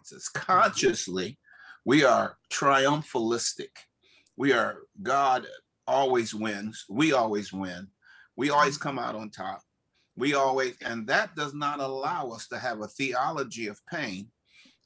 [0.00, 0.28] responses.
[0.28, 1.38] Consciously,
[1.84, 3.70] we are triumphalistic.
[4.36, 5.46] We are God
[5.86, 6.84] always wins.
[6.88, 7.88] We always win.
[8.36, 9.60] We always come out on top.
[10.16, 14.28] We always, and that does not allow us to have a theology of pain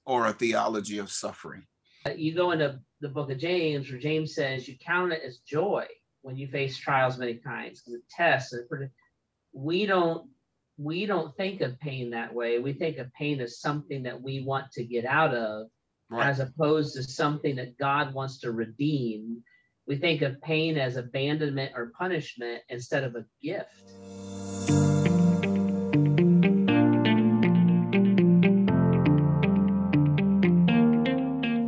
[0.06, 1.64] or a theology of suffering.
[2.16, 5.86] You go into the book of James, where James says you count it as joy
[6.22, 8.54] when you face trials many kinds, the tests.
[9.52, 10.28] We don't
[10.76, 12.58] we don't think of pain that way.
[12.58, 15.68] We think of pain as something that we want to get out of,
[16.10, 16.26] right.
[16.26, 19.44] as opposed to something that God wants to redeem.
[19.86, 23.70] We think of pain as abandonment or punishment instead of a gift.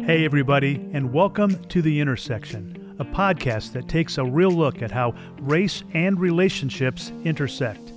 [0.04, 4.90] Hey, everybody, and welcome to The Intersection, a podcast that takes a real look at
[4.90, 7.92] how race and relationships intersect.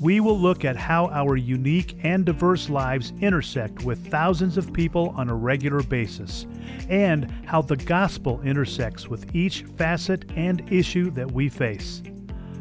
[0.00, 5.14] We will look at how our unique and diverse lives intersect with thousands of people
[5.16, 6.46] on a regular basis,
[6.90, 12.02] and how the gospel intersects with each facet and issue that we face.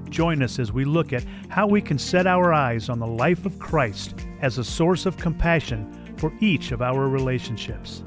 [0.09, 3.45] Join us as we look at how we can set our eyes on the life
[3.45, 8.01] of Christ as a source of compassion for each of our relationships.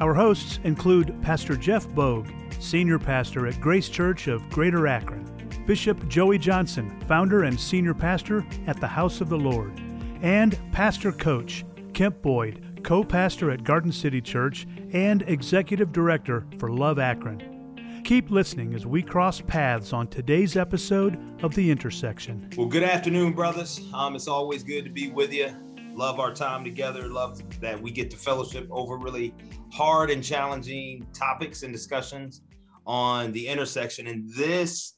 [0.00, 2.28] Our hosts include Pastor Jeff Bogue,
[2.60, 5.24] Senior Pastor at Grace Church of Greater Akron,
[5.68, 9.78] Bishop Joey Johnson, Founder and Senior Pastor at the House of the Lord,
[10.22, 16.70] and Pastor Coach Kemp Boyd, co pastor at Garden City Church and Executive Director for
[16.70, 18.00] Love Akron.
[18.02, 22.48] Keep listening as we cross paths on today's episode of The Intersection.
[22.56, 23.78] Well, good afternoon, brothers.
[23.92, 25.54] Um, it's always good to be with you
[25.94, 27.08] love our time together.
[27.08, 29.34] Love that we get to fellowship over really
[29.70, 32.40] hard and challenging topics and discussions
[32.86, 34.06] on the intersection.
[34.06, 34.94] And this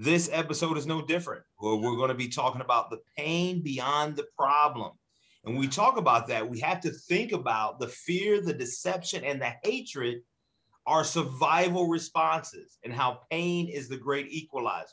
[0.00, 1.42] this episode is no different.
[1.60, 4.92] We're, we're going to be talking about the pain beyond the problem.
[5.44, 9.40] And we talk about that, we have to think about the fear, the deception, and
[9.40, 10.22] the hatred
[10.86, 14.88] are survival responses and how pain is the great equalizer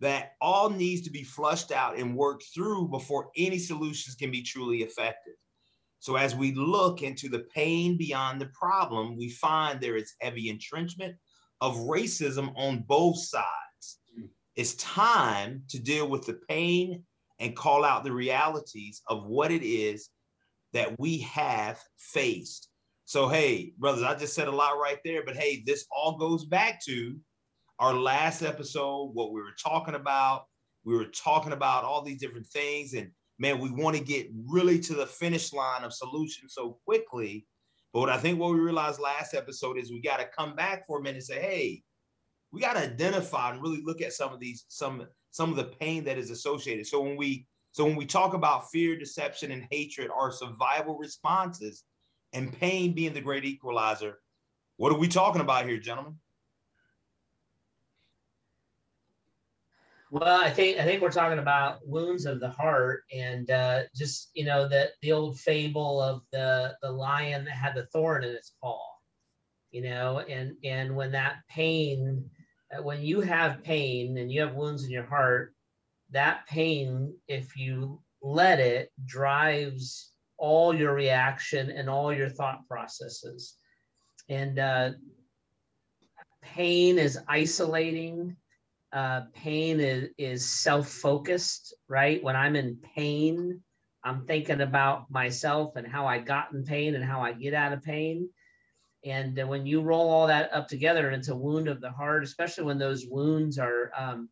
[0.00, 4.42] that all needs to be flushed out and worked through before any solutions can be
[4.42, 5.34] truly effective.
[5.98, 10.48] So, as we look into the pain beyond the problem, we find there is heavy
[10.48, 11.16] entrenchment
[11.60, 13.67] of racism on both sides.
[14.58, 17.04] It's time to deal with the pain
[17.38, 20.08] and call out the realities of what it is
[20.72, 22.68] that we have faced.
[23.04, 26.44] So, hey, brothers, I just said a lot right there, but hey, this all goes
[26.44, 27.16] back to
[27.78, 30.46] our last episode, what we were talking about.
[30.82, 32.94] We were talking about all these different things.
[32.94, 37.46] And man, we want to get really to the finish line of solutions so quickly.
[37.92, 40.84] But what I think what we realized last episode is we got to come back
[40.88, 41.82] for a minute and say, hey,
[42.52, 45.64] we got to identify and really look at some of these, some, some of the
[45.64, 46.86] pain that is associated.
[46.86, 51.84] So when we so when we talk about fear, deception, and hatred, our survival responses
[52.32, 54.18] and pain being the great equalizer,
[54.78, 56.16] what are we talking about here, gentlemen?
[60.10, 64.30] Well, I think I think we're talking about wounds of the heart, and uh, just
[64.32, 68.30] you know the the old fable of the the lion that had the thorn in
[68.30, 68.80] its paw,
[69.70, 72.28] you know, and and when that pain,
[72.82, 75.54] when you have pain and you have wounds in your heart,
[76.10, 83.56] that pain, if you let it, drives all your reaction and all your thought processes,
[84.28, 84.90] and uh,
[86.42, 88.36] pain is isolating
[88.92, 92.22] uh, pain is, is self-focused, right?
[92.22, 93.60] When I'm in pain,
[94.02, 97.72] I'm thinking about myself and how I got in pain and how I get out
[97.72, 98.30] of pain.
[99.04, 102.64] And when you roll all that up together, it's a wound of the heart, especially
[102.64, 104.28] when those wounds are um,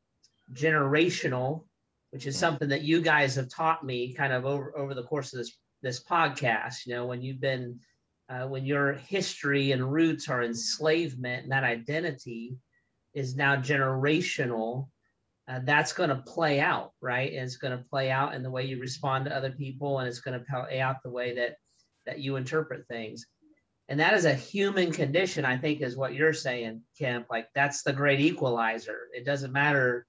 [0.53, 1.65] generational,
[2.11, 5.33] which is something that you guys have taught me kind of over, over the course
[5.33, 6.87] of this this podcast.
[6.87, 7.79] You know, when you've been
[8.29, 12.57] uh, when your history and roots are enslavement and that identity,
[13.17, 14.89] is now generational,
[15.49, 17.33] uh, that's going to play out, right?
[17.33, 20.09] And it's going to play out in the way you respond to other people, and
[20.09, 21.57] it's going to play out the way that
[22.05, 23.27] that you interpret things.
[23.89, 27.27] And that is a human condition, I think, is what you're saying, Kemp.
[27.31, 29.03] Like that's the great equalizer.
[29.15, 30.07] It doesn't matter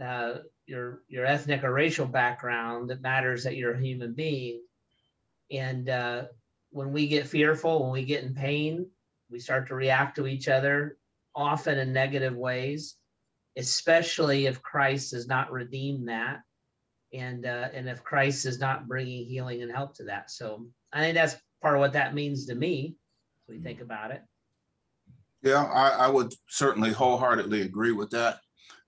[0.00, 0.34] uh,
[0.66, 2.90] your your ethnic or racial background.
[2.90, 4.62] It matters that you're a human being.
[5.50, 6.24] And uh,
[6.70, 8.86] when we get fearful, when we get in pain,
[9.30, 10.96] we start to react to each other
[11.34, 12.96] often in negative ways,
[13.56, 16.40] especially if Christ does not redeem that,
[17.12, 20.30] and uh, and if Christ is not bringing healing and help to that.
[20.30, 22.96] So I think that's part of what that means to me.
[23.50, 24.22] As we think about it.
[25.42, 28.40] Yeah, I, I would certainly wholeheartedly agree with that.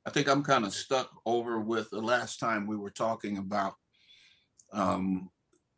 [0.07, 3.75] I think I'm kind of stuck over with the last time we were talking about
[4.73, 5.31] um,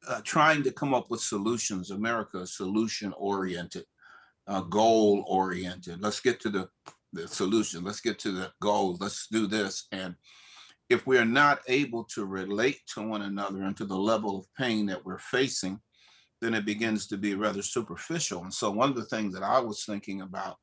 [0.08, 1.90] uh, trying to come up with solutions.
[1.90, 3.84] America is solution oriented,
[4.46, 6.02] uh, goal oriented.
[6.02, 6.68] Let's get to the,
[7.12, 7.84] the solution.
[7.84, 8.96] Let's get to the goal.
[9.00, 9.86] Let's do this.
[9.92, 10.14] And
[10.90, 14.46] if we are not able to relate to one another and to the level of
[14.58, 15.80] pain that we're facing,
[16.44, 18.42] then it begins to be rather superficial.
[18.42, 20.56] And so, one of the things that I was thinking about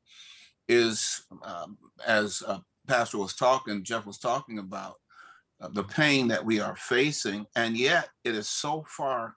[0.68, 1.76] is, um,
[2.06, 4.96] as uh, Pastor was talking, Jeff was talking about
[5.60, 9.36] uh, the pain that we are facing, and yet it is so far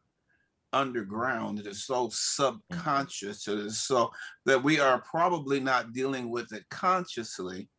[0.71, 4.11] underground, it is so subconscious, it is so
[4.45, 7.69] that we are probably not dealing with it consciously,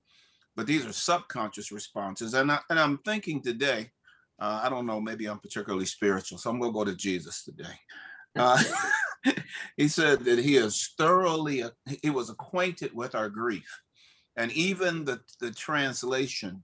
[0.56, 2.34] but these are subconscious responses.
[2.34, 3.90] And, I, and I'm thinking today,
[4.40, 7.44] uh, I don't know, maybe I'm particularly spiritual, so I'm going to go to Jesus
[7.44, 7.74] today.
[8.37, 8.62] Uh,
[9.77, 11.65] he said that he is thoroughly,
[12.03, 13.81] he was acquainted with our grief.
[14.37, 16.62] And even the, the translation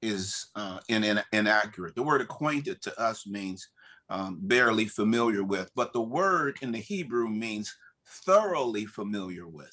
[0.00, 1.94] is uh, in, in, inaccurate.
[1.94, 3.68] The word acquainted to us means
[4.08, 7.74] um, barely familiar with, but the word in the Hebrew means
[8.06, 9.72] thoroughly familiar with.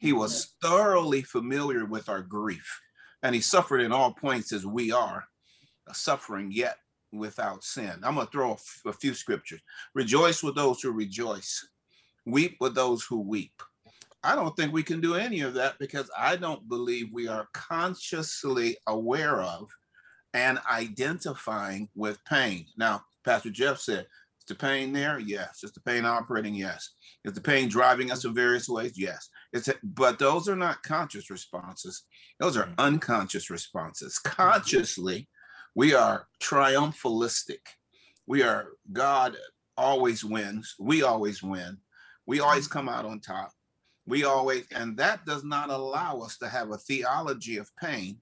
[0.00, 2.80] He was thoroughly familiar with our grief,
[3.22, 5.24] and he suffered in all points as we are,
[5.92, 6.76] suffering yet
[7.12, 8.00] without sin.
[8.02, 8.56] I'm going to throw
[8.86, 9.60] a few scriptures.
[9.94, 11.66] Rejoice with those who rejoice,
[12.26, 13.62] weep with those who weep.
[14.22, 17.48] I don't think we can do any of that because I don't believe we are
[17.52, 19.70] consciously aware of
[20.34, 22.66] and identifying with pain.
[22.76, 24.06] Now, Pastor Jeff said,
[24.40, 25.18] is the pain there?
[25.18, 25.62] Yes.
[25.62, 26.54] Is the pain operating?
[26.54, 26.90] Yes.
[27.24, 28.92] Is the pain driving us in various ways?
[28.96, 29.28] Yes.
[29.52, 32.04] It's but those are not conscious responses.
[32.40, 32.74] Those are mm.
[32.78, 34.18] unconscious responses.
[34.18, 35.28] Consciously,
[35.74, 37.60] we are triumphalistic.
[38.26, 39.36] We are God
[39.76, 40.74] always wins.
[40.78, 41.78] We always win.
[42.26, 43.52] We always come out on top.
[44.06, 48.20] We always, and that does not allow us to have a theology of pain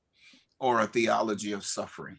[0.60, 2.18] or a theology of suffering.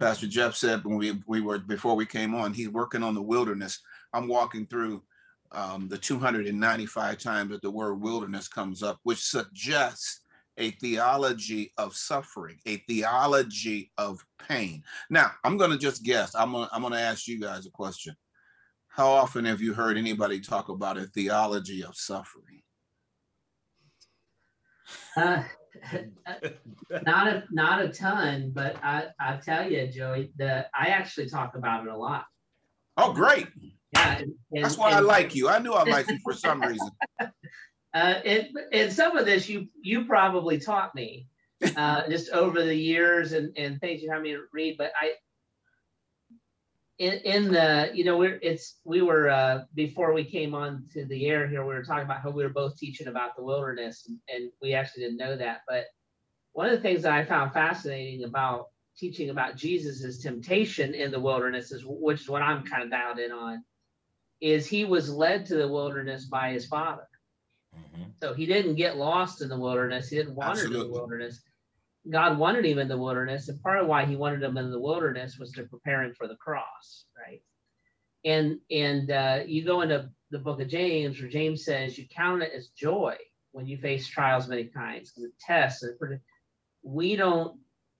[0.00, 3.22] Pastor Jeff said when we, we were before we came on, he's working on the
[3.22, 3.80] wilderness.
[4.12, 5.02] I'm walking through
[5.52, 10.21] um, the 295 times that the word wilderness comes up, which suggests
[10.58, 14.82] a theology of suffering, a theology of pain.
[15.10, 16.34] Now, I'm going to just guess.
[16.34, 18.14] I'm going to, I'm going to ask you guys a question.
[18.88, 22.62] How often have you heard anybody talk about a theology of suffering?
[25.16, 25.42] Uh,
[27.06, 31.54] not a not a ton, but I I tell you, Joey, that I actually talk
[31.56, 32.26] about it a lot.
[32.98, 33.46] Oh, great!
[33.92, 35.48] Yeah, and, that's why and, I like you.
[35.48, 36.90] I knew I liked you for some reason.
[37.94, 41.26] Uh, and, and some of this you you probably taught me
[41.76, 44.76] uh, just over the years and, and things you had me read.
[44.78, 45.12] But I
[46.98, 51.04] in, in the you know we're it's we were uh, before we came on to
[51.04, 54.06] the air here we were talking about how we were both teaching about the wilderness
[54.08, 55.60] and, and we actually didn't know that.
[55.68, 55.86] But
[56.52, 61.20] one of the things that I found fascinating about teaching about Jesus's temptation in the
[61.20, 63.64] wilderness is which is what I'm kind of dialed in on
[64.40, 67.06] is he was led to the wilderness by his father
[67.76, 68.02] Mm-hmm.
[68.20, 70.08] So he didn't get lost in the wilderness.
[70.08, 71.40] He didn't wander in the wilderness.
[72.10, 74.80] God wanted him in the wilderness, and part of why he wanted him in the
[74.80, 77.42] wilderness was to prepare him for the cross, right?
[78.24, 82.42] And and uh, you go into the book of James, where James says you count
[82.42, 83.16] it as joy
[83.52, 85.82] when you face trials many kinds, and tests.
[85.82, 86.20] And
[86.82, 87.58] we don't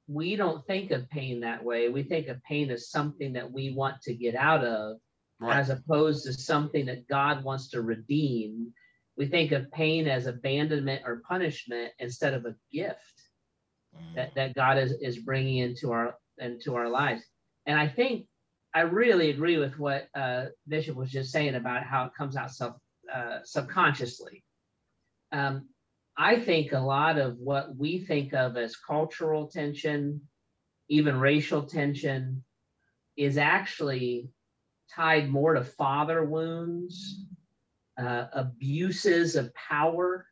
[0.09, 1.89] we don't think of pain that way.
[1.89, 4.97] We think of pain as something that we want to get out of,
[5.41, 5.57] right.
[5.57, 8.73] as opposed to something that God wants to redeem
[9.17, 13.23] we think of pain as abandonment or punishment instead of a gift
[13.95, 14.15] mm.
[14.15, 17.23] that, that God is, is bringing into our into our lives.
[17.67, 18.27] And I think
[18.75, 22.51] I really agree with what uh, Bishop was just saying about how it comes out
[22.51, 22.77] self
[23.13, 24.43] uh, subconsciously.
[25.31, 25.69] Um,
[26.17, 30.23] I think a lot of what we think of as cultural tension,
[30.89, 32.45] even racial tension,
[33.17, 34.29] is actually
[34.95, 37.25] tied more to father wounds
[37.99, 40.27] uh, abuses of power,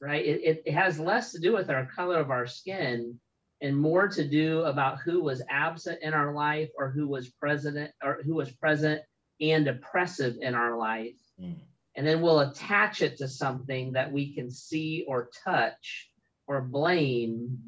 [0.00, 0.24] right?
[0.24, 3.18] It, it has less to do with our color of our skin
[3.60, 7.90] and more to do about who was absent in our life or who was present
[8.02, 9.02] or who was present
[9.40, 11.18] and oppressive in our life.
[11.40, 11.56] Mm.
[11.96, 16.10] And then we'll attach it to something that we can see or touch
[16.46, 17.58] or blame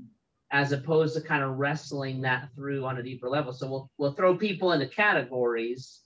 [0.52, 3.52] as opposed to kind of wrestling that through on a deeper level.
[3.52, 6.00] So we'll we'll throw people into categories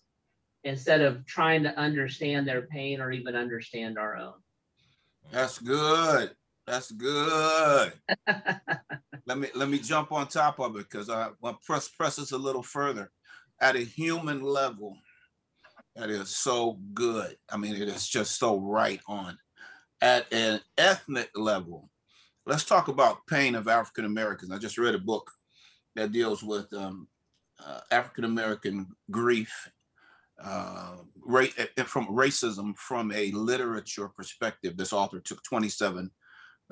[0.64, 4.34] instead of trying to understand their pain or even understand our own.
[5.30, 6.32] That's good.
[6.66, 7.92] That's good.
[9.26, 12.16] let me let me jump on top of it because I want to press press
[12.16, 13.10] this a little further.
[13.60, 14.96] At a human level,
[15.94, 17.36] that is so good.
[17.50, 19.38] I mean, it is just so right on.
[20.00, 21.90] At an ethnic level,
[22.46, 24.50] let's talk about pain of African Americans.
[24.50, 25.30] I just read a book
[25.94, 27.08] that deals with um,
[27.64, 29.70] uh, African American grief
[30.42, 31.46] uh, ra-
[31.84, 34.76] from racism from a literature perspective.
[34.76, 36.10] This author took 27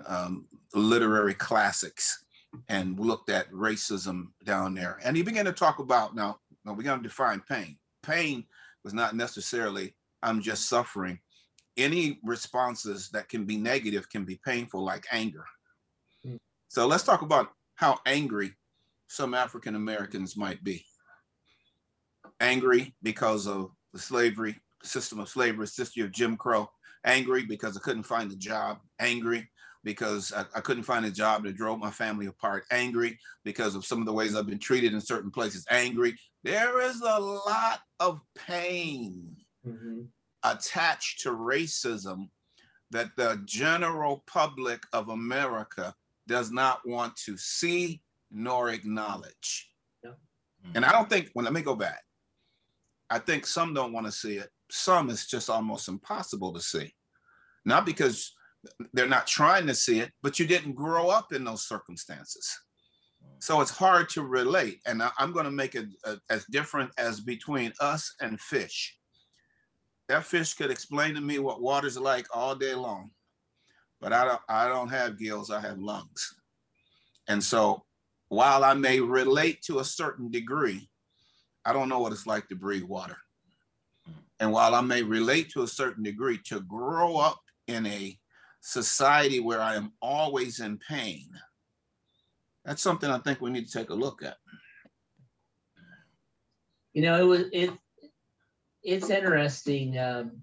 [0.07, 2.25] um, literary classics
[2.69, 4.99] and looked at racism down there.
[5.05, 7.79] And he began to talk about now, now we're going to define pain.
[8.03, 8.45] Pain
[8.85, 11.19] was not necessarily I'm just suffering.
[11.77, 15.45] Any responses that can be negative can be painful, like anger.
[16.27, 16.39] Mm.
[16.69, 18.53] So let's talk about how angry
[19.09, 20.85] some African Americans might be.
[22.43, 26.69] Angry because of the slavery system of slavery, system of Jim Crow.
[27.05, 28.79] Angry because I couldn't find a job.
[29.01, 29.49] Angry
[29.85, 32.65] because I, I, couldn't find a job that drove my family apart.
[32.71, 35.67] Angry because of some of the ways I've been treated in certain places.
[35.71, 36.17] Angry.
[36.45, 40.03] There is a lot of pain mm-hmm.
[40.43, 42.29] attached to racism
[42.91, 45.95] that the general public of America
[46.29, 49.71] does not want to see nor acknowledge.
[50.05, 50.11] Yeah.
[50.11, 50.77] Mm-hmm.
[50.77, 52.03] And I don't think, well, let me go back.
[53.13, 54.49] I think some don't want to see it.
[54.71, 56.95] Some it's just almost impossible to see.
[57.67, 58.33] Not because
[58.95, 62.51] they're not trying to see it, but you didn't grow up in those circumstances.
[63.39, 64.81] So it's hard to relate.
[64.87, 68.97] And I, am going to make it uh, as different as between us and fish.
[70.09, 73.11] That fish could explain to me what water's like all day long,
[74.01, 76.35] but I don't, I don't have gills, I have lungs.
[77.29, 77.85] And so
[78.29, 80.89] while I may relate to a certain degree,
[81.65, 83.17] I don't know what it's like to breathe water.
[84.41, 88.19] And while I may relate to a certain degree, to grow up in a
[88.61, 91.29] society where I am always in pain,
[92.65, 94.37] that's something I think we need to take a look at.
[96.93, 97.71] You know, it was it.
[98.83, 100.43] It's interesting um,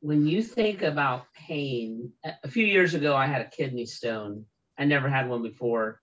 [0.00, 2.12] when you think about pain.
[2.24, 4.44] A few years ago, I had a kidney stone.
[4.78, 6.00] I never had one before,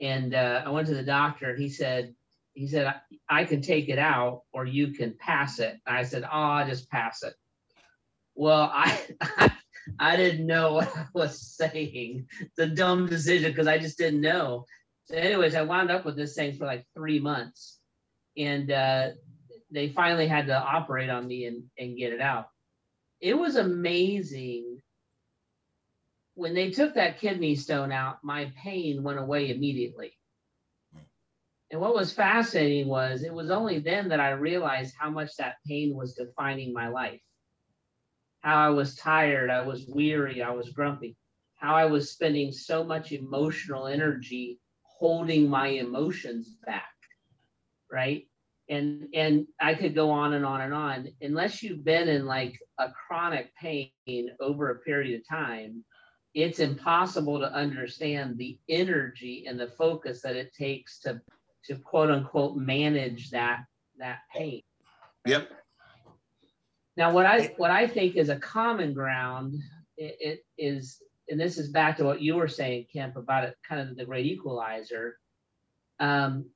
[0.00, 1.50] and uh, I went to the doctor.
[1.50, 2.14] And he said,
[2.54, 2.94] he said,
[3.28, 5.78] I, can take it out or you can pass it.
[5.86, 7.34] And I said, oh, I'll just pass it.
[8.34, 9.52] Well, I, I,
[9.98, 12.26] I didn't know what I was saying.
[12.40, 14.66] It's a dumb decision because I just didn't know.
[15.06, 17.80] So, anyways, I wound up with this thing for like three months,
[18.36, 19.08] and uh,
[19.72, 22.46] they finally had to operate on me and, and get it out.
[23.20, 24.80] It was amazing.
[26.34, 30.12] When they took that kidney stone out, my pain went away immediately.
[31.72, 35.56] And what was fascinating was it was only then that I realized how much that
[35.66, 37.20] pain was defining my life
[38.42, 41.16] how I was tired, I was weary, I was grumpy,
[41.56, 46.92] how I was spending so much emotional energy holding my emotions back,
[47.90, 48.26] right?
[48.68, 51.08] And and I could go on and on and on.
[51.20, 53.90] Unless you've been in like a chronic pain
[54.40, 55.84] over a period of time,
[56.34, 61.20] it's impossible to understand the energy and the focus that it takes to
[61.66, 63.64] to quote unquote manage that
[63.98, 64.62] that pain.
[65.26, 65.50] Yep.
[66.96, 69.54] Now, what I what I think is a common ground
[69.96, 73.56] it, it is, and this is back to what you were saying, Kemp, about it,
[73.66, 75.18] kind of the great equalizer.
[76.00, 76.50] Um,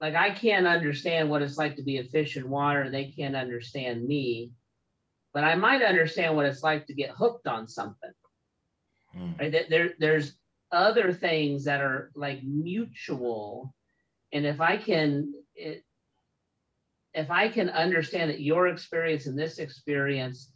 [0.00, 3.36] like I can't understand what it's like to be a fish in water, they can't
[3.36, 4.52] understand me,
[5.32, 8.12] but I might understand what it's like to get hooked on something.
[9.12, 9.32] Hmm.
[9.38, 9.66] Right?
[9.68, 10.34] There, there's
[10.70, 13.74] other things that are like mutual,
[14.32, 15.84] and if I can, it,
[17.14, 20.52] if I can understand that your experience and this experience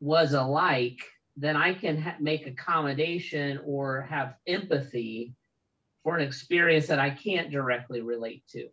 [0.00, 1.00] was alike,
[1.36, 5.34] then I can ha- make accommodation or have empathy
[6.02, 8.68] for an experience that I can't directly relate to,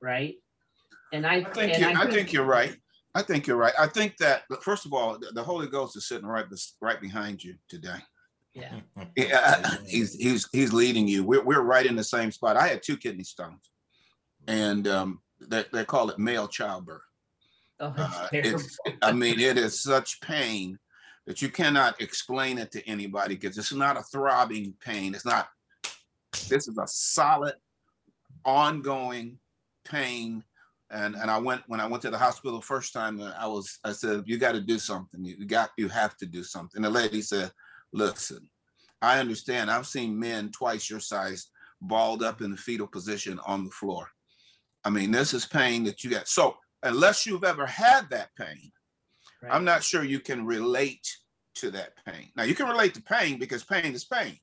[0.00, 0.34] right?
[1.12, 2.76] And I, I think you, I, think, I think you're right.
[3.14, 3.74] I think you're right.
[3.78, 6.46] I think that first of all, the Holy Ghost is sitting right
[6.80, 7.98] right behind you today.
[8.54, 8.80] Yeah.
[9.16, 11.24] yeah he's he's he's leading you.
[11.24, 12.56] We're we're right in the same spot.
[12.56, 13.70] I had two kidney stones,
[14.46, 17.02] and um, they, they call it male childbirth.
[17.80, 20.78] Oh, uh, it's, I mean, it is such pain
[21.26, 25.14] that you cannot explain it to anybody because it's not a throbbing pain.
[25.14, 25.48] It's not,
[26.48, 27.54] this is a solid,
[28.44, 29.38] ongoing
[29.84, 30.44] pain.
[30.90, 33.46] And, and I went, when I went to the hospital the first time, uh, I
[33.46, 35.24] was, I said, you got to do something.
[35.24, 36.82] You got, you have to do something.
[36.82, 37.50] The lady said,
[37.94, 38.48] listen,
[39.00, 39.70] I understand.
[39.70, 41.48] I've seen men twice your size
[41.80, 44.08] balled up in the fetal position on the floor.
[44.84, 46.28] I mean, this is pain that you got.
[46.28, 48.70] So unless you've ever had that pain,
[49.42, 49.52] right.
[49.54, 51.06] I'm not sure you can relate
[51.56, 52.30] to that pain.
[52.36, 54.38] Now you can relate to pain because pain is pain,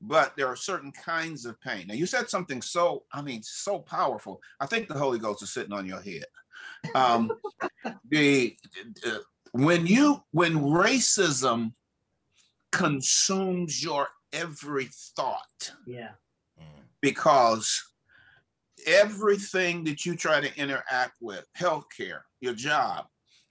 [0.00, 1.86] but there are certain kinds of pain.
[1.86, 4.40] Now you said something so, I mean, so powerful.
[4.60, 6.24] I think the Holy Ghost is sitting on your head.
[6.94, 7.30] Um,
[8.10, 8.56] the
[9.06, 9.18] uh,
[9.52, 11.72] when you when racism
[12.72, 16.10] consumes your every thought, yeah,
[17.00, 17.82] because
[18.86, 23.06] everything that you try to interact with, healthcare, your job,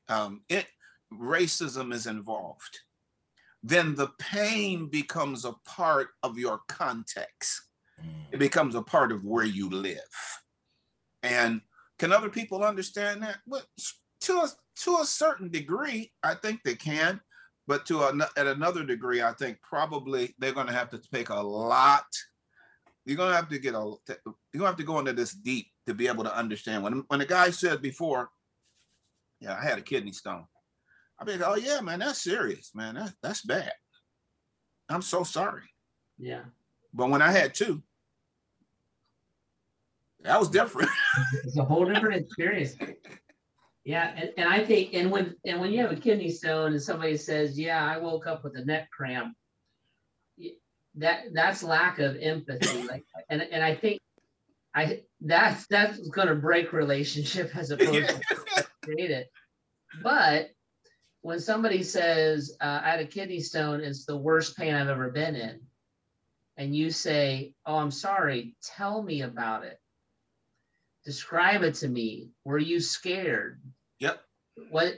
[0.09, 0.67] um, it,
[1.13, 2.79] racism is involved,
[3.63, 7.61] then the pain becomes a part of your context.
[8.31, 9.97] It becomes a part of where you live.
[11.23, 11.61] And
[11.97, 13.37] can other people understand that?
[13.47, 13.63] Well,
[14.21, 14.49] to a,
[14.83, 17.19] to a certain degree, I think they can.
[17.67, 21.29] But to a, at another degree, I think probably they're going to have to take
[21.29, 22.05] a lot.
[23.05, 23.95] You're going to have to get a.
[24.07, 26.83] You're going to have to go into this deep to be able to understand.
[26.83, 28.29] When when the guy said before,
[29.39, 30.45] yeah, I had a kidney stone.
[31.19, 32.95] I mean, oh yeah, man, that's serious, man.
[32.95, 33.73] That, that's bad.
[34.89, 35.63] I'm so sorry.
[36.17, 36.43] Yeah.
[36.93, 37.81] But when I had two,
[40.21, 40.89] that was different.
[41.43, 42.75] it's a whole different experience.
[43.87, 46.81] Yeah, and, and I think and when and when you have a kidney stone and
[46.81, 49.33] somebody says, "Yeah, I woke up with a neck cramp,"
[50.95, 52.85] that that's lack of empathy.
[52.91, 54.01] Like, and and I think
[54.75, 59.29] I that's that's going to break relationship as opposed to create it.
[60.03, 60.49] But
[61.21, 65.11] when somebody says, uh, "I had a kidney stone," it's the worst pain I've ever
[65.11, 65.61] been in,
[66.57, 68.57] and you say, "Oh, I'm sorry.
[68.61, 69.79] Tell me about it."
[71.05, 73.61] describe it to me were you scared
[73.99, 74.21] Yep.
[74.71, 74.95] What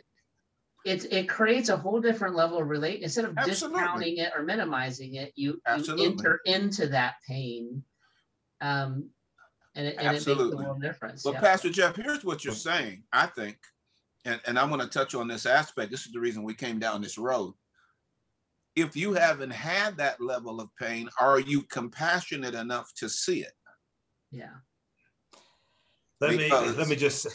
[0.85, 3.79] it's it creates a whole different level of relate instead of Absolutely.
[3.79, 7.83] discounting it or minimizing it, you, you enter into that pain.
[8.61, 9.09] Um
[9.75, 10.43] and it, and Absolutely.
[10.43, 11.23] it makes a little difference.
[11.23, 11.41] But yeah.
[11.41, 13.57] Pastor Jeff, here's what you're saying, I think,
[14.25, 15.91] and, and I'm going to touch on this aspect.
[15.91, 17.53] This is the reason we came down this road.
[18.75, 23.53] If you haven't had that level of pain, are you compassionate enough to see it?
[24.31, 24.55] Yeah.
[26.21, 27.27] Let because, me let me just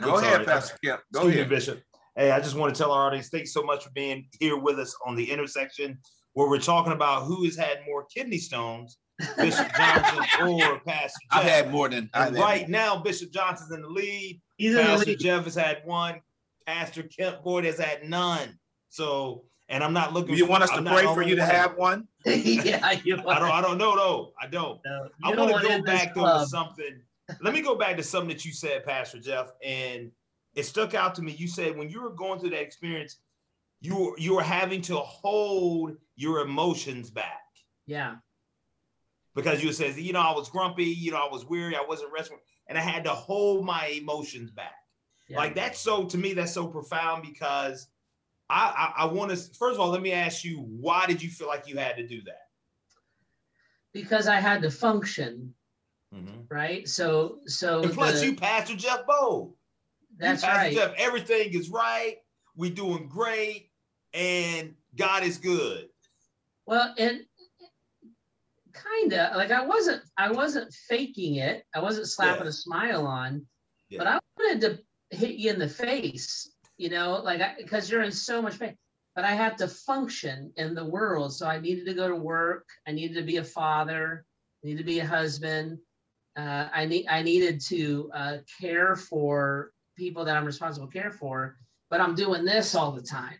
[0.00, 0.44] Go I'm ahead, sorry.
[0.44, 1.00] Pastor Kemp.
[1.12, 1.82] Go Excuse ahead, me, Bishop.
[2.16, 4.78] Hey, I just want to tell our audience, thanks so much for being here with
[4.78, 5.98] us on the intersection
[6.32, 8.98] where we're talking about who has had more kidney stones,
[9.38, 11.40] Bishop Johnson or Pastor Jeff.
[11.40, 12.98] I've had more than and right now.
[12.98, 14.40] Bishop Johnson's in the lead.
[14.56, 15.20] He's Pastor the lead.
[15.20, 16.20] Jeff has had one.
[16.66, 18.58] Pastor Kemp Boyd has had none.
[18.90, 20.36] So, and I'm not looking.
[20.36, 22.06] You for, want us to I'm pray for you to have one?
[22.26, 23.26] yeah, I don't.
[23.26, 24.32] I don't know though.
[24.40, 24.80] I don't.
[24.84, 27.00] No, I want to go back to something
[27.40, 30.10] let me go back to something that you said, Pastor Jeff, and
[30.54, 31.32] it stuck out to me.
[31.32, 33.18] You said when you were going through that experience,
[33.80, 37.42] you were you were having to hold your emotions back.
[37.86, 38.16] Yeah.
[39.34, 42.10] Because you said, you know, I was grumpy, you know, I was weary, I wasn't
[42.10, 44.74] resting, and I had to hold my emotions back.
[45.28, 45.36] Yeah.
[45.36, 47.88] Like that's so to me, that's so profound because
[48.48, 51.28] I I, I want to first of all, let me ask you, why did you
[51.28, 52.48] feel like you had to do that?
[53.92, 55.54] Because I had to function
[56.16, 56.40] Mm-hmm.
[56.48, 56.88] Right.
[56.88, 59.52] So so and plus the, you Pastor Jeff Bow.
[60.18, 60.74] That's Pastor right.
[60.74, 62.16] Jeff, everything is right.
[62.56, 63.70] We're doing great,
[64.14, 65.88] and God is good.
[66.64, 67.20] Well, and
[68.72, 71.64] kind of like I wasn't I wasn't faking it.
[71.74, 72.48] I wasn't slapping yeah.
[72.48, 73.44] a smile on,
[73.90, 73.98] yeah.
[73.98, 76.50] but I wanted to hit you in the face.
[76.78, 78.76] You know, like because you're in so much pain.
[79.14, 82.66] But I had to function in the world, so I needed to go to work.
[82.86, 84.26] I needed to be a father.
[84.62, 85.78] I needed to be a husband
[86.36, 91.56] uh, I need I needed to uh, care for people that I'm responsible care for,
[91.90, 93.38] but I'm doing this all the time,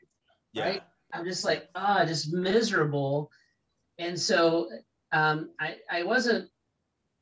[0.53, 0.65] yeah.
[0.65, 0.83] right?
[1.13, 3.31] I'm just like ah, oh, just miserable,
[3.99, 4.71] and so
[5.13, 6.49] um, I I wasn't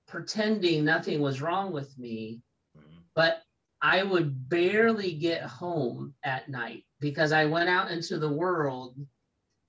[0.07, 2.41] pretending nothing was wrong with me,
[2.77, 3.01] mm-hmm.
[3.15, 3.43] but
[3.83, 8.97] I would barely get home at night because I went out into the world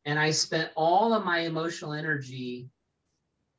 [0.06, 2.70] and I spent all of my emotional energy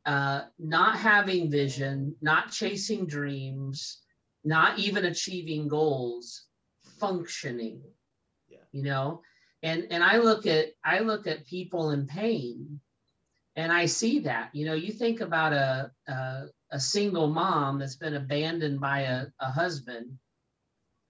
[0.07, 4.03] uh, not having vision, not chasing dreams,
[4.45, 6.45] not even achieving goals,
[7.01, 7.83] functioning.
[8.49, 8.59] Yeah.
[8.71, 9.23] You know,
[9.65, 12.81] and and I look at I look at people in pain,
[13.57, 14.51] and I see that.
[14.55, 19.27] You know, you think about a a, a single mom that's been abandoned by a,
[19.41, 20.17] a husband,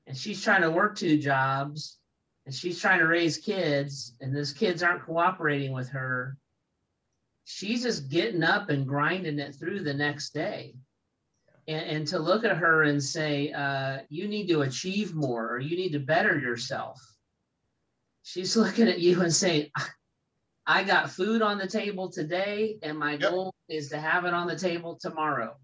[0.07, 1.99] and she's trying to work two jobs,
[2.47, 6.39] and she's trying to raise kids, and those kids aren't cooperating with her
[7.47, 10.75] she's just getting up and grinding it through the next day.
[11.69, 15.61] And, and to look at her and say, uh, you need to achieve more or
[15.61, 17.01] you need to better yourself.
[18.25, 19.71] She's looking at you and saying,
[20.67, 23.31] I got food on the table today, and my yep.
[23.31, 25.57] goal is to have it on the table tomorrow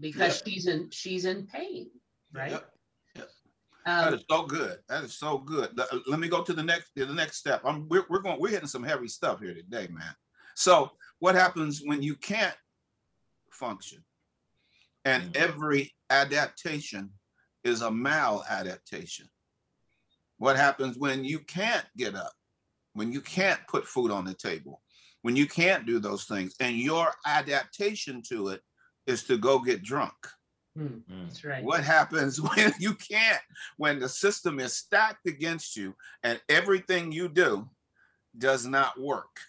[0.00, 0.48] because yep.
[0.48, 1.90] she's in she's in pain,
[2.32, 2.52] right?
[2.52, 3.28] Yep.
[3.84, 4.78] Um, that is so good.
[4.88, 5.78] That is so good.
[6.06, 7.60] Let me go to the next the next step.
[7.66, 10.14] I'm we're, we're going we're hitting some heavy stuff here today, man.
[10.58, 12.56] So what happens when you can't
[13.50, 14.04] function?
[15.04, 15.42] And mm-hmm.
[15.42, 17.10] every adaptation
[17.64, 19.28] is a maladaptation.
[20.38, 22.32] What happens when you can't get up,
[22.94, 24.80] when you can't put food on the table,
[25.22, 28.60] when you can't do those things, and your adaptation to it
[29.06, 30.14] is to go get drunk?
[30.76, 31.64] Hmm, that's right.
[31.64, 33.40] What happens when you can't,
[33.78, 37.68] when the system is stacked against you and everything you do
[38.36, 39.40] does not work?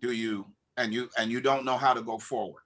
[0.00, 2.62] Do you and you and you don't know how to go forward?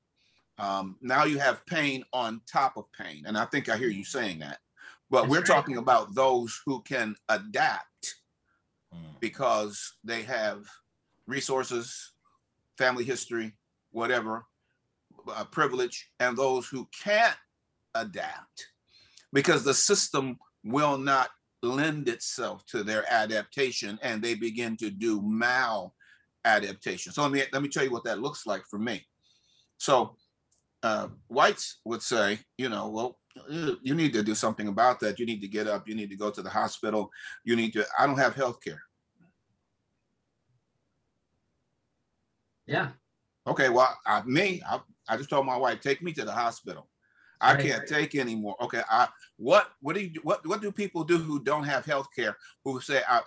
[0.59, 4.05] Um, now you have pain on top of pain, and I think I hear you
[4.05, 4.59] saying that.
[5.11, 5.47] But That's we're right.
[5.47, 8.17] talking about those who can adapt
[8.95, 9.21] Mm.
[9.21, 10.65] because they have
[11.27, 12.13] resources,
[12.79, 13.53] family history,
[13.91, 14.47] whatever,
[15.29, 17.37] uh, privilege, and those who can't
[17.95, 18.69] adapt
[19.33, 21.31] because the system will not
[21.63, 25.95] lend itself to their adaptation and they begin to do mal
[26.47, 27.13] adaptation.
[27.13, 29.05] So let me let me tell you what that looks like for me.
[29.79, 30.17] So
[30.83, 33.19] uh, whites would say, you know, well,
[33.83, 35.19] you need to do something about that.
[35.19, 35.87] You need to get up.
[35.87, 37.11] You need to go to the hospital.
[37.45, 37.85] You need to.
[37.99, 38.83] I don't have health care.
[42.67, 42.89] Yeah.
[43.47, 46.89] Okay, well, I, me, I, I just told my wife, take me to the hospital.
[47.41, 47.63] I Right.
[47.63, 48.57] can't take anymore.
[48.63, 52.09] Okay, I what what do you what what do people do who don't have health
[52.17, 53.21] care who say I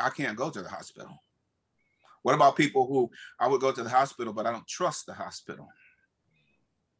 [0.00, 1.16] I can't go to the hospital?
[2.22, 5.14] What about people who I would go to the hospital, but I don't trust the
[5.14, 5.68] hospital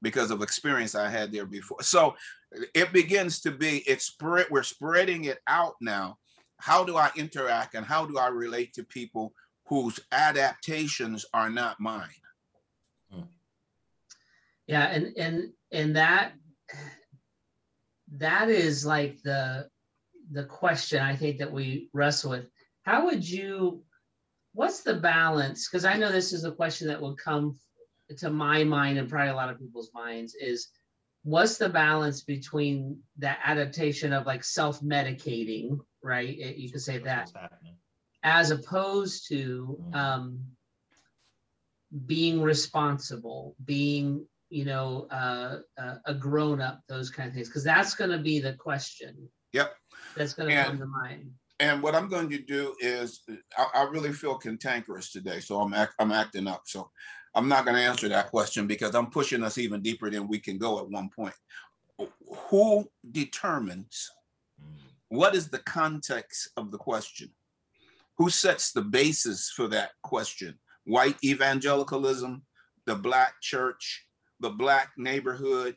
[0.02, 1.82] because of experience I had there before.
[1.82, 2.14] So
[2.74, 6.18] it begins to be it's spread, we're spreading it out now.
[6.58, 9.32] How do I interact and how do I relate to people
[9.66, 12.08] whose adaptations are not mine?
[13.10, 13.22] Hmm.
[14.66, 16.32] Yeah, and and and that
[18.16, 19.68] that is like the
[20.30, 22.46] the question I think that we wrestle with.
[22.82, 23.82] How would you
[24.52, 25.68] what's the balance?
[25.68, 27.56] Because I know this is a question that will come
[28.18, 30.68] to my mind and probably a lot of people's minds is
[31.24, 36.28] what's the balance between that adaptation of like self-medicating, right?
[36.38, 37.32] It- you could say that
[38.22, 39.94] as opposed to Mhm.
[39.96, 40.56] um,
[42.06, 47.64] being responsible, being you know uh, uh, a grown up, those kind of things, because
[47.64, 49.30] that's going to be the question.
[49.52, 49.74] Yep.
[50.16, 51.32] That's going to come to mind.
[51.62, 53.20] And what I'm going to do is,
[53.56, 56.62] I, I really feel cantankerous today, so I'm act, I'm acting up.
[56.66, 56.90] So
[57.36, 60.40] I'm not going to answer that question because I'm pushing us even deeper than we
[60.40, 61.34] can go at one point.
[62.50, 64.10] Who determines
[65.08, 67.30] what is the context of the question?
[68.18, 70.58] Who sets the basis for that question?
[70.84, 72.42] White evangelicalism,
[72.86, 74.04] the black church,
[74.40, 75.76] the black neighborhood?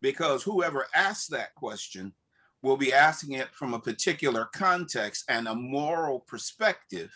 [0.00, 2.14] Because whoever asks that question
[2.62, 7.12] will be asking it from a particular context and a moral perspective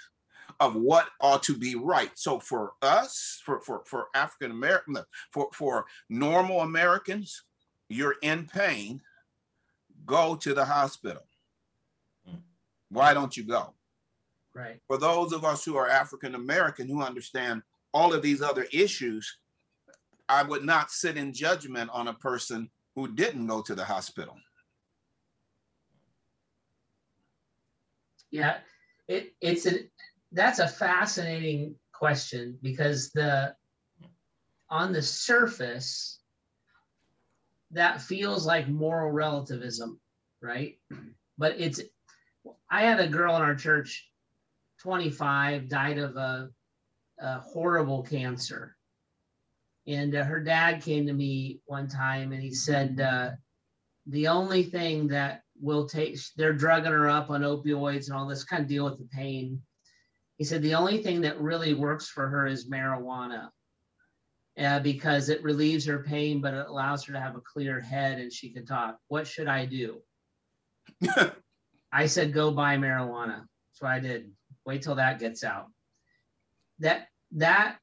[0.60, 2.10] of what ought to be right.
[2.14, 4.96] So for us, for for for African American,
[5.32, 7.42] for for normal Americans,
[7.88, 9.00] you're in pain,
[10.06, 11.22] go to the hospital.
[12.28, 12.42] Mm.
[12.90, 13.74] Why don't you go?
[14.54, 14.78] Right.
[14.86, 17.62] For those of us who are African American who understand
[17.94, 19.38] all of these other issues,
[20.28, 24.36] I would not sit in judgment on a person who didn't go to the hospital.
[28.32, 28.58] Yeah.
[29.06, 29.80] It it's a
[30.32, 33.54] that's a fascinating question because the
[34.70, 36.20] on the surface
[37.70, 40.00] that feels like moral relativism,
[40.40, 40.78] right?
[41.38, 41.80] But it's
[42.70, 44.08] I had a girl in our church
[44.80, 46.48] 25 died of a,
[47.20, 48.76] a horrible cancer.
[49.86, 53.30] And uh, her dad came to me one time and he said, uh,
[54.06, 58.44] the only thing that will take, they're drugging her up on opioids and all this
[58.44, 59.62] kind of deal with the pain.
[60.36, 63.48] He said, the only thing that really works for her is marijuana
[64.58, 68.18] uh, because it relieves her pain, but it allows her to have a clear head
[68.18, 68.98] and she can talk.
[69.06, 70.02] What should I do?
[71.92, 73.44] I said, go buy marijuana.
[73.72, 74.30] So I did.
[74.66, 75.66] Wait till that gets out.
[76.80, 77.76] That, that,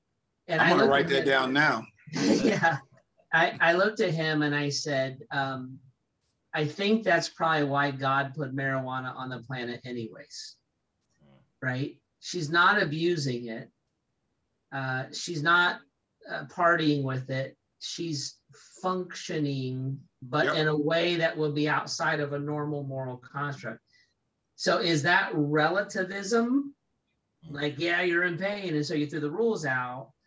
[0.47, 1.85] and I'm gonna write that it- down now.
[2.11, 2.77] yeah.
[3.31, 5.77] I, I looked at him and I said, um,
[6.53, 10.55] I think that's probably why God put marijuana on the planet, anyways.
[11.61, 11.97] Right?
[12.21, 13.69] She's not abusing it.
[14.71, 15.79] Uh, she's not
[16.29, 17.55] uh, partying with it.
[17.79, 18.37] She's
[18.81, 20.55] functioning, but Yep.
[20.55, 23.79] in a way that will be outside of a normal moral construct.
[24.55, 26.75] So is that relativism?
[27.49, 30.18] Like, yeah, you're in pain, and so you threw the rules out Mm.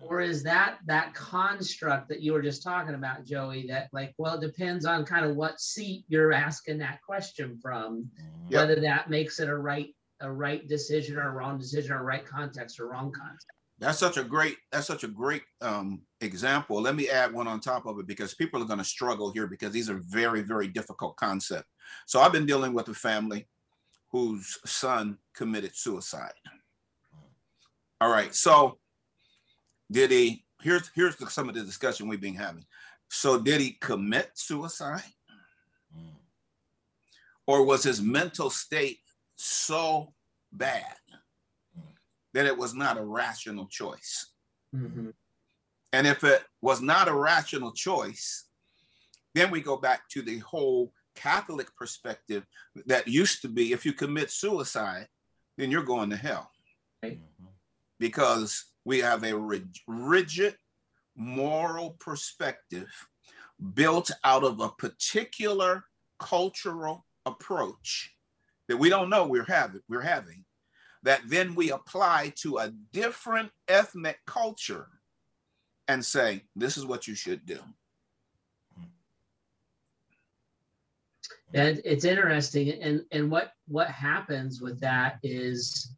[0.00, 4.34] Or is that that construct that you were just talking about joey that like well
[4.34, 8.08] it depends on kind of what seat you're asking that question from.
[8.48, 8.68] Yep.
[8.68, 12.24] whether that makes it a right a right decision or a wrong decision or right
[12.24, 13.46] context or wrong context
[13.78, 16.80] That's such a great, that's such a great um, example.
[16.80, 19.46] Let me add one on top of it because people are going to struggle here
[19.48, 21.68] because these are very, very difficult concepts.
[22.06, 23.48] So I've been dealing with a family
[24.12, 26.32] whose son committed suicide.
[28.00, 28.34] All right.
[28.34, 28.78] So
[29.92, 32.64] did he, here's, here's the, some of the discussion we've been having.
[33.10, 35.02] So did he commit suicide?
[35.96, 36.14] Mm.
[37.46, 39.00] Or was his mental state
[39.36, 40.14] so
[40.50, 40.96] bad
[42.32, 44.32] that it was not a rational choice?
[44.74, 45.12] Mhm.
[45.92, 48.48] And if it was not a rational choice,
[49.34, 52.46] then we go back to the whole Catholic perspective
[52.86, 55.08] that used to be if you commit suicide,
[55.58, 56.50] then you're going to hell
[57.04, 57.20] Mhm.
[57.98, 59.36] because we have a
[59.86, 60.56] rigid
[61.16, 62.88] moral perspective
[63.74, 65.84] built out of a particular
[66.18, 68.14] cultural approach
[68.68, 70.44] that we don't know we're having we're having
[71.02, 74.86] that then we apply to a different ethnic culture
[75.88, 77.58] and say this is what you should do.
[81.54, 85.92] And it's interesting, and and what what happens with that is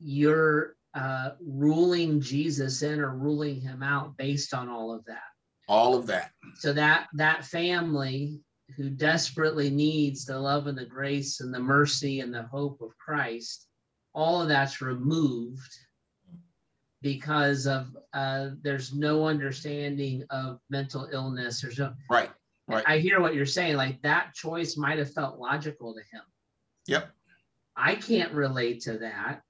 [0.00, 5.22] you're uh, ruling Jesus in or ruling him out based on all of that.
[5.68, 8.40] all of that So that that family
[8.76, 12.96] who desperately needs the love and the grace and the mercy and the hope of
[12.98, 13.66] Christ,
[14.14, 15.72] all of that's removed
[17.00, 21.60] because of uh, there's no understanding of mental illness.
[21.60, 22.30] There's no right
[22.68, 22.84] Right.
[22.86, 23.76] I hear what you're saying.
[23.76, 26.22] Like that choice might have felt logical to him.
[26.86, 27.10] Yep.
[27.76, 29.40] I can't relate to that.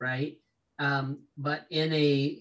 [0.00, 0.38] Right.
[0.78, 2.38] Um, but in a,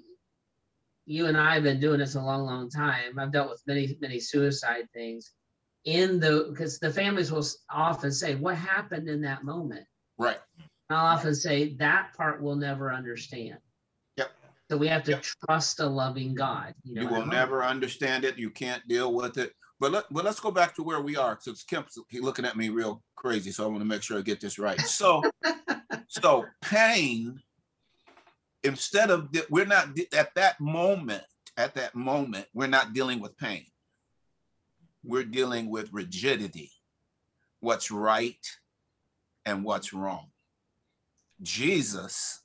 [1.05, 3.17] you and I have been doing this a long, long time.
[3.17, 5.31] I've dealt with many, many suicide things.
[5.85, 9.85] In the, because the families will often say, What happened in that moment?
[10.17, 10.39] right
[10.89, 13.57] I'll often say that part we'll never understand.
[14.17, 14.31] Yep.
[14.69, 15.23] So we have to Yep.
[15.45, 16.73] trust a loving God.
[16.83, 20.25] You, know, you will never understand it you can't deal with it but let, but
[20.25, 23.51] let's go back to where we are because Kemp's he looking at me real crazy
[23.51, 25.21] so i want to make sure i get this right so
[26.07, 27.39] so pain
[28.63, 31.23] instead of de- we're not at that moment
[31.57, 33.65] at that moment we're not dealing with pain.
[35.03, 36.71] We're dealing with rigidity
[37.59, 38.45] what's right
[39.45, 40.27] and what's wrong.
[41.41, 42.43] Jesus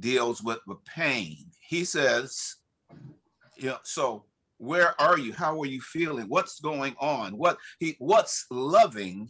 [0.00, 1.36] deals with the pain.
[1.60, 2.56] He says
[3.56, 4.24] you know so
[4.58, 5.32] where are you?
[5.32, 6.26] How are you feeling?
[6.26, 7.38] What's going on?
[7.38, 9.28] What he what's loving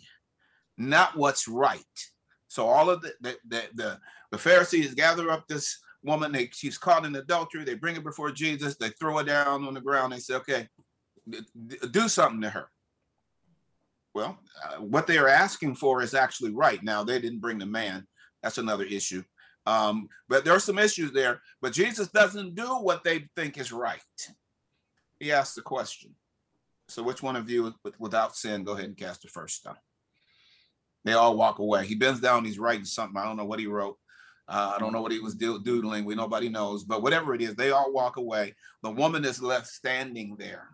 [0.78, 1.82] not what's right?
[2.48, 6.78] So all of the the the, the, the pharisees gather up this woman they she's
[6.78, 10.12] caught in adultery they bring her before jesus they throw her down on the ground
[10.12, 10.68] they say okay
[11.90, 12.70] do something to her
[14.14, 17.66] well uh, what they are asking for is actually right now they didn't bring the
[17.66, 18.06] man
[18.42, 19.22] that's another issue
[19.66, 23.72] um, but there are some issues there but jesus doesn't do what they think is
[23.72, 24.00] right
[25.20, 26.14] he asks the question.
[26.88, 29.76] So which one of you without sin, go ahead and cast the first stone.
[31.04, 31.86] They all walk away.
[31.86, 33.20] He bends down, he's writing something.
[33.20, 33.98] I don't know what he wrote.
[34.48, 36.04] Uh, I don't know what he was doodling.
[36.04, 38.54] We nobody knows, but whatever it is, they all walk away.
[38.82, 40.70] The woman is left standing there.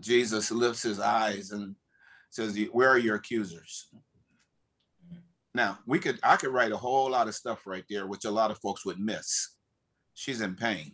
[0.00, 1.76] Jesus lifts his eyes and
[2.30, 3.90] says, "Where are your accusers?"
[5.54, 8.30] Now we could, I could write a whole lot of stuff right there, which a
[8.30, 9.56] lot of folks would miss.
[10.14, 10.92] She's in pain.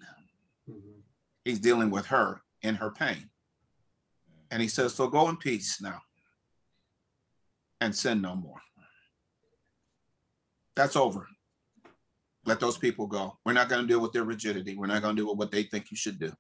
[0.68, 1.02] Mhm.
[1.44, 3.30] He's dealing with her in her pain.
[4.50, 6.02] And he says, So go in peace now
[7.80, 8.60] and sin no more.
[10.74, 11.26] That's over.
[12.46, 13.38] Let those people go.
[13.44, 14.76] We're not going to deal with their rigidity.
[14.76, 16.33] We're not going to do with what they think you should do.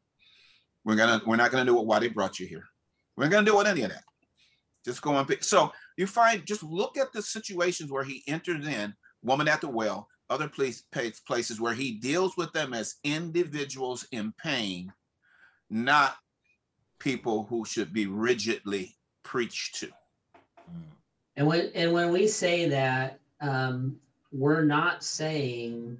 [0.84, 2.64] We're gonna we're not going to do it why they brought you here.
[3.16, 4.04] We're going to do with any of that.
[4.84, 5.28] Just go on.
[5.42, 9.68] So you find just look at the situations where he enters in, woman at the
[9.68, 14.90] well, other place, place places where he deals with them as individuals in pain
[15.70, 16.16] not
[16.98, 19.88] people who should be rigidly preached to.
[21.36, 23.96] And when and when we say that, um,
[24.32, 25.98] we're not saying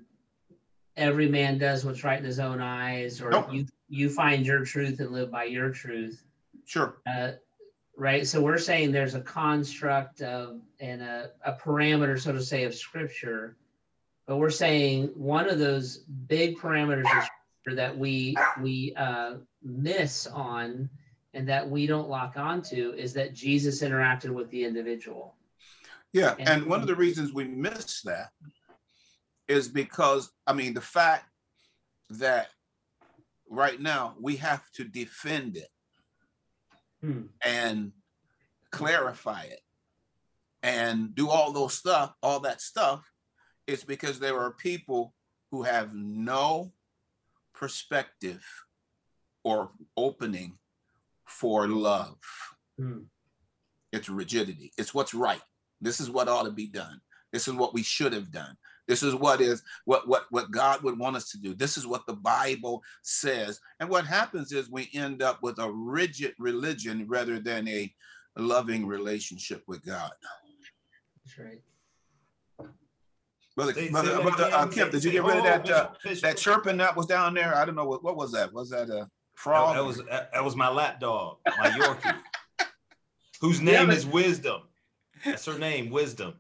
[0.97, 3.53] every man does what's right in his own eyes, or Nope.
[3.53, 6.23] you you find your truth and live by your truth.
[6.65, 6.99] Sure.
[7.07, 7.33] Uh,
[7.97, 8.27] right.
[8.27, 12.75] So we're saying there's a construct of and a, a parameter, so to say, of
[12.75, 13.57] scripture.
[14.27, 20.27] But we're saying one of those big parameters of scripture that we we uh, miss
[20.29, 20.89] on
[21.35, 25.35] and that we don't lock onto is that Jesus interacted with the individual.
[26.13, 26.35] Yeah.
[26.39, 28.31] And- And one of the reasons we miss that
[29.49, 31.29] is because, I mean, the fact
[32.11, 32.51] that
[33.49, 35.71] right now we have to defend it
[37.01, 37.27] Hmm.
[37.45, 37.93] and
[38.71, 39.63] clarify it
[40.63, 43.11] and do all those stuff, all that stuff,
[43.67, 45.15] is because there are people
[45.51, 46.73] who have no
[47.55, 48.45] perspective
[49.43, 50.59] or opening
[51.27, 52.19] for love.
[52.77, 53.05] Hmm.
[53.93, 54.73] It's rigidity.
[54.77, 55.43] It's what's right.
[55.81, 57.01] This is what ought to be done.
[57.33, 58.57] This is what we should have done.
[58.89, 61.55] This is what is what what what God would want us to do.
[61.55, 63.61] This is what the Bible says.
[63.79, 67.93] And what happens is we end up with a rigid religion rather than a
[68.37, 70.11] loving relationship with God.
[71.25, 71.63] That's right.
[73.57, 74.71] Brother, Say- say brother, that brother uh, again.
[74.71, 76.23] Kim, Say- did you get rid of that uh, Bishop- Bishop.
[76.23, 77.55] that chirping that was down there?
[77.57, 78.53] I don't know what what was that?
[78.53, 79.77] Was that a frog?
[79.77, 82.17] that was that, that was my lap dog, my Yorkie,
[83.41, 84.63] whose Yeah, name but- is Wisdom.
[85.25, 86.35] That's her name, Wisdom.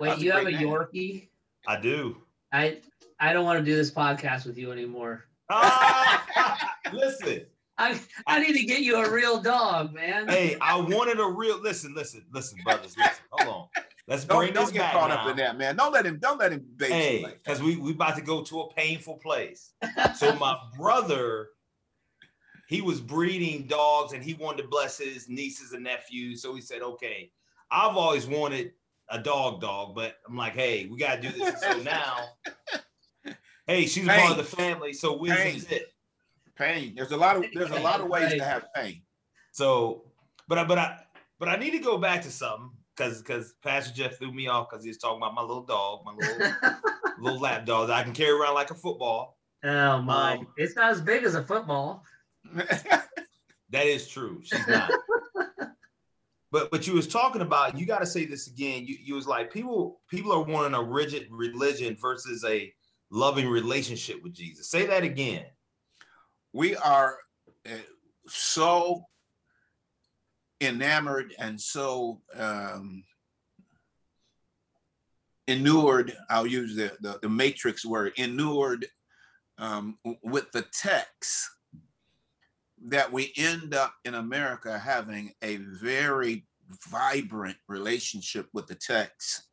[0.00, 0.60] Wait, That's a you have a name.
[0.68, 1.28] Yorkie?
[1.66, 2.16] I do.
[2.52, 2.78] I
[3.20, 5.24] I don't want to do this podcast with you anymore.
[5.50, 7.46] Ah, listen,
[7.78, 10.28] I I need to get you a real dog, man.
[10.28, 11.60] hey, I wanted a real.
[11.60, 12.96] Listen, listen, listen, brothers.
[12.96, 13.68] Listen, hold on.
[14.06, 15.22] Let's don't bring don't this get back caught now.
[15.24, 15.76] up in that, man.
[15.76, 17.64] Don't let him don't let him bait you Hey, like because that.
[17.64, 19.72] we we about to go to a painful place.
[20.16, 21.48] So my brother,
[22.68, 26.42] he was breeding dogs and he wanted to bless his nieces and nephews.
[26.42, 27.30] So he said, okay,
[27.70, 28.72] I've always wanted
[29.08, 31.62] a dog dog, but I'm like, hey, we gotta do this.
[31.62, 32.30] So now,
[33.66, 35.82] hey, she's a part of the family, so wisdom's it.
[36.56, 36.94] pain.
[36.96, 38.38] There's a lot of there's a lot of ways Right.
[38.38, 39.02] to have pain.
[39.52, 40.04] So,
[40.48, 41.00] but I but I
[41.38, 44.68] but I need to go back to something because because Pastor Jeff threw me off
[44.70, 46.52] because he was talking about my little dog, my little
[47.18, 49.36] little lap dog that I can carry around like a football.
[49.64, 50.34] oh my!
[50.38, 52.04] Um, it's not as big as a football.
[53.70, 54.40] That is true.
[54.44, 54.88] She's not.
[56.54, 58.86] But but you was talking about you got to say this again.
[58.86, 62.72] You you was like people people are wanting a rigid religion versus a
[63.10, 64.70] loving relationship with Jesus.
[64.70, 65.46] Say that again.
[66.52, 67.18] we are
[67.66, 67.72] uh,
[68.28, 69.04] so
[70.60, 73.04] enamored and so um,
[75.48, 78.86] inured i'll use the, the, the matrix word inured
[79.58, 81.50] um, with the text
[82.84, 86.46] that we end up in america having a very
[86.90, 89.44] vibrant relationship with the text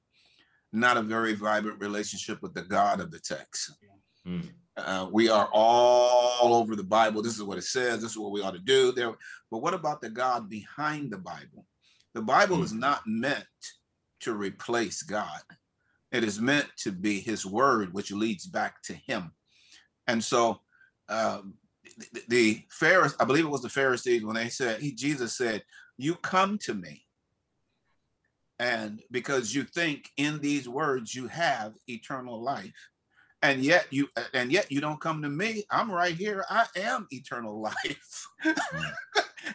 [0.74, 3.72] not a very vibrant relationship with the god of the text
[4.26, 4.42] Hmm.
[4.78, 7.22] uh, we are all over the Bible.
[7.22, 8.02] This is what it says.
[8.02, 8.92] This is what we ought to do.
[8.92, 9.14] There,
[9.50, 11.66] but what about the God behind the Bible?
[12.14, 13.46] The Bible is not meant
[14.22, 15.42] to replace God.
[16.12, 19.32] It is meant to be His Word, which leads back to Him.
[20.08, 20.60] And so,
[21.10, 21.56] um,
[22.28, 25.64] the, Pharisees, I believe it was the Pharisees, when they said, he, Jesus said,
[25.98, 27.06] "You come to me."
[28.60, 32.76] And because you think in these words you have eternal life.
[33.42, 35.64] And yet you and yet you don't come to me.
[35.72, 36.46] I'm right here.
[36.48, 38.28] I am eternal life.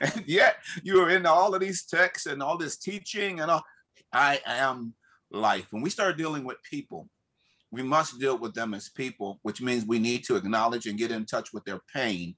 [0.00, 3.62] And yet you are in all of these texts and all this teaching and all.
[4.12, 4.94] I am
[5.30, 5.66] life.
[5.70, 7.08] When we start dealing with people
[7.70, 11.10] we must deal with them as people which means we need to acknowledge and get
[11.10, 12.34] in touch with their pain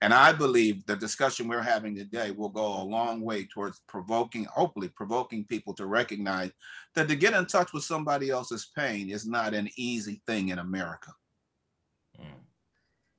[0.00, 4.44] and i believe the discussion we're having today will go a long way towards provoking
[4.44, 6.50] hopefully provoking people to recognize
[6.94, 10.58] that to get in touch with somebody else's pain is not an easy thing in
[10.58, 11.12] America.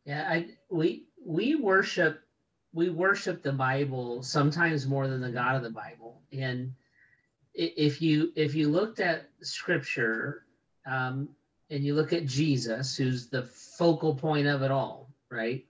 [0.06, 2.22] Yeah, I we we worship
[2.74, 6.22] we worship the Bible sometimes more than the God of the Bible.
[6.32, 6.74] And
[7.54, 10.46] if you if you looked at Scripture
[10.86, 11.30] um,
[11.70, 15.66] and you look at Jesus, who's the focal point of it all, right?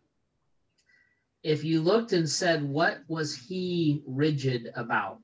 [1.43, 5.19] If you looked and said, what was he rigid about?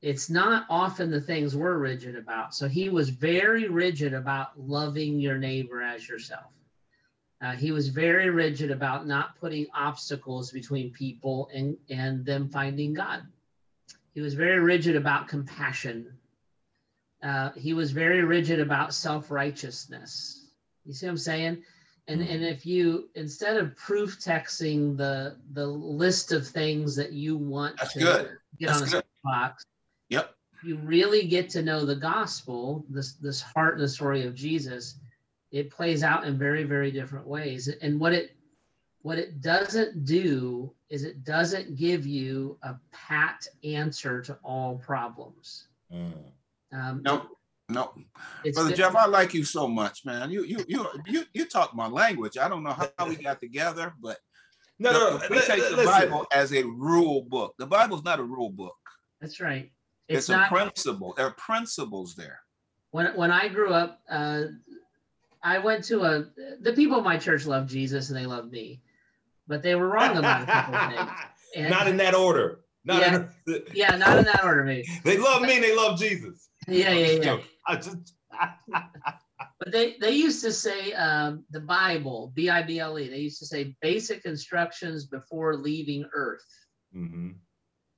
[0.00, 2.54] It's not often the things we're rigid about.
[2.54, 6.52] So he was very rigid about loving your neighbor as yourself.
[7.40, 12.94] Uh, he was very rigid about not putting obstacles between people and, and them finding
[12.94, 13.22] God.
[14.14, 16.13] He was very rigid about compassion.
[17.24, 20.48] Uh, he was very rigid about self righteousness.
[20.84, 21.62] You see what I'm saying?
[22.06, 27.36] And, and if you instead of proof texting the the list of things that you
[27.38, 28.30] want That's to good.
[28.58, 29.04] get That's on a good.
[29.24, 29.64] box,
[30.10, 30.34] Yep.
[30.62, 34.98] you really get to know the gospel, this this heart and the story of Jesus,
[35.50, 37.68] it plays out in very very different ways.
[37.68, 38.36] And what it
[39.00, 45.68] what it doesn't do is it doesn't give you a pat answer to all problems.
[46.74, 47.28] Um, No,
[47.68, 47.92] no.
[48.52, 50.30] Brother the- Jeff, I like you so much, man.
[50.30, 52.36] You you you you you talk my language.
[52.36, 54.18] I don't know how we got together, but
[54.78, 55.86] No, the- no, we li- take li- the listen.
[56.10, 57.54] Bible as a rule book.
[57.58, 58.76] The Bible's not a rule book.
[59.20, 59.70] that's right.
[60.08, 61.14] It's, It's, a principle.
[61.16, 62.40] There are principles there.
[62.90, 64.42] when when I grew up, uh,
[65.42, 66.26] I went to a
[66.60, 68.82] the people in my church loved Jesus and they loved me,
[69.46, 71.10] but they were wrong about a couple of things.
[71.56, 72.60] And- Not in that order.
[72.84, 73.14] Not Yeah.
[73.46, 74.88] in, Yeah, not in that order, maybe.
[75.04, 76.48] they love me and they love Jesus.
[76.68, 77.76] Yeah, yeah, yeah.
[77.76, 78.14] Just
[79.60, 83.08] But they they used to say um, the Bible, B I B L E.
[83.08, 86.44] They used to say basic instructions before leaving Earth.
[86.94, 87.36] Mhm.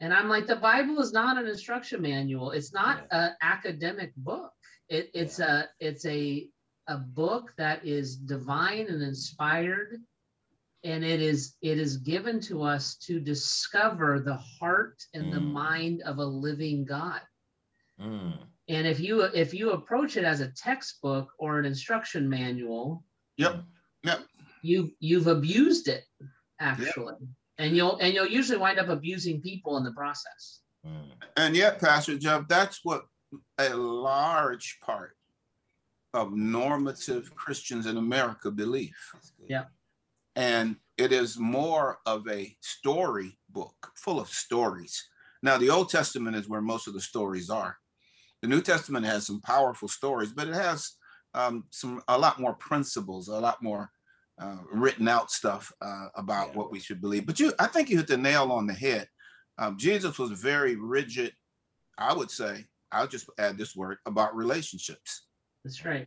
[0.01, 2.51] And I'm like, the Bible is not an instruction manual.
[2.51, 4.53] It's not an academic book.
[4.89, 6.49] It, it's a it's a
[6.89, 9.97] a book that is divine and inspired,
[10.85, 15.53] and it is it is given to us to discover the heart and the Mm.
[15.53, 17.23] mind of a living God.
[17.99, 18.39] Mm.
[18.69, 23.05] And if you if you approach it as a textbook or an instruction manual,
[23.37, 23.63] Yep.
[24.03, 24.21] Yep.
[24.63, 26.05] you you've abused it
[26.61, 27.15] actually.
[27.59, 30.61] And you'll and you'll usually wind up abusing people in the process.
[30.87, 31.11] Mm.
[31.37, 33.07] And yet, Pastor Jeff, that's what
[33.59, 35.17] a large part
[36.15, 38.97] of normative Christians in America believe.
[39.49, 39.65] Yeah.
[40.35, 45.09] And it is more of a story book full of stories.
[45.43, 47.77] Now, the Old Testament is where most of the stories are.
[48.43, 50.93] The New Testament has some powerful stories, but it has
[51.35, 53.91] um, some a lot more principles, a lot more
[54.41, 56.55] uh, written out stuff uh, about Yeah.
[56.55, 57.27] what we should believe.
[57.27, 59.09] But you, I think you hit the nail on the head.
[59.59, 61.33] Um, Jesus was very rigid.
[61.99, 65.27] I would say, I'll just add this word about relationships.
[65.65, 66.07] That's right.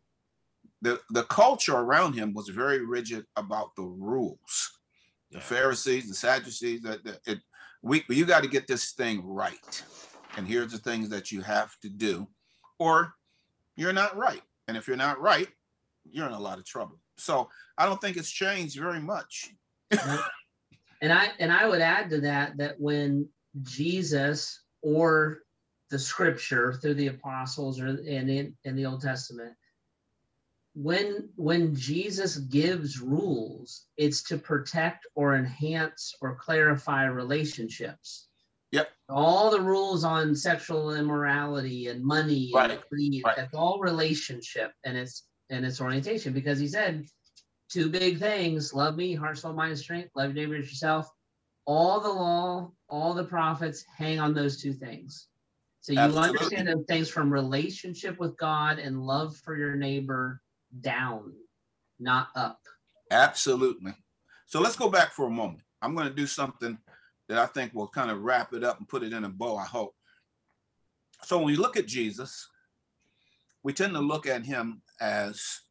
[0.81, 4.79] The the culture around him was very rigid about the rules.
[5.31, 5.43] The Yeah.
[5.43, 7.39] Pharisees, the Sadducees, that it,
[7.81, 9.83] we you got to get this thing right.
[10.37, 12.27] And here's the things that you have to do,
[12.77, 13.13] or
[13.75, 14.41] you're not right.
[14.67, 15.47] And if you're not right,
[16.09, 16.99] you're in a lot of trouble.
[17.17, 19.51] So I don't think it's changed very much.
[21.01, 23.29] And I and I would add to that that when
[23.61, 25.39] Jesus or
[25.89, 29.53] the scripture through the apostles or and in, in the Old Testament,
[30.73, 38.27] when when Jesus gives rules, it's to protect or enhance or clarify relationships.
[38.71, 38.89] Yep.
[39.09, 43.37] All the rules on sexual immorality and money and greed, right.
[43.37, 47.05] it's all relationship and its and its orientation because he said
[47.69, 51.09] two big things love me, heart, soul, mind, and strength, love your neighbor as yourself.
[51.65, 55.27] All the law, all the prophets hang on those two things.
[55.81, 56.29] So you Absolutely.
[56.29, 60.41] understand those things from relationship with God and love for your neighbor
[60.81, 61.33] down,
[61.99, 62.59] not up.
[63.11, 63.93] Absolutely.
[64.45, 65.61] So let's go back for a moment.
[65.81, 66.77] I'm going to do something
[67.29, 69.55] that I think will kind of wrap it up and put it in a bow,
[69.55, 69.95] I hope.
[71.23, 72.49] So when we look at Jesus,
[73.63, 75.61] we tend to look at him as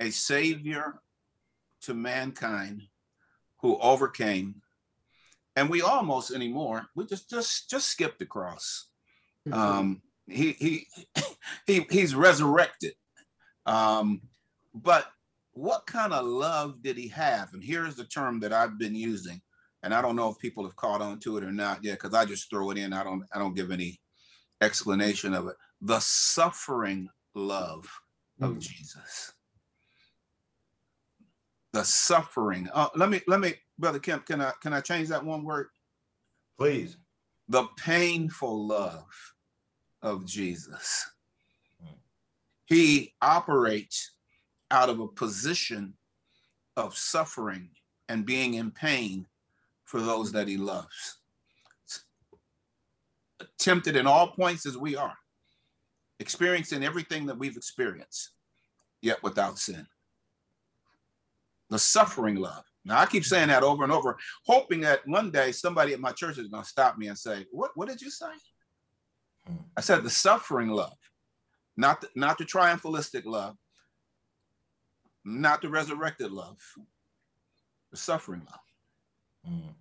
[0.00, 1.00] a savior
[1.82, 2.82] to mankind
[3.60, 4.56] who overcame.
[5.56, 8.86] And we almost anymore, we just just just skip the cross.
[9.52, 10.86] Um, he he
[11.66, 12.94] he he's resurrected.
[13.66, 14.22] Um,
[14.72, 15.06] but
[15.52, 17.52] what kind of love did he have?
[17.52, 19.42] And here's the term that I've been using,
[19.82, 22.14] and I don't know if people have caught on to it or not yet, because
[22.14, 22.92] I just throw it in.
[22.92, 24.00] I don't I don't give any
[24.60, 25.56] explanation of it.
[25.80, 27.88] The suffering love
[28.40, 28.60] of Mm.
[28.60, 29.32] Jesus.
[31.72, 32.68] The suffering.
[32.72, 34.26] Uh, let me let me, brother Kemp.
[34.26, 35.68] Can I can I change that one word?
[36.58, 36.96] Please.
[37.48, 39.34] the painful love
[40.02, 41.10] of Jesus.
[41.82, 41.94] Mm.
[42.66, 44.12] He operates
[44.70, 45.94] out of a position
[46.76, 47.70] of suffering
[48.08, 49.26] and being in pain
[49.90, 51.18] for those that he loves.
[53.58, 55.16] Tempted in all points as we are,
[56.20, 58.30] experiencing everything that we've experienced,
[59.02, 59.84] yet without sin.
[61.70, 62.62] The suffering love.
[62.84, 64.16] Now I keep saying that over and over,
[64.46, 67.46] hoping that one day somebody at my church is going to stop me and say,
[67.50, 67.72] "What?
[67.74, 68.32] What did you say?"
[69.46, 69.56] Hmm.
[69.76, 70.96] I said the suffering love,
[71.76, 73.56] not the, not the triumphalistic love,
[75.24, 76.58] not the resurrected love,
[77.90, 78.69] the suffering love.
[79.48, 79.74] Mm.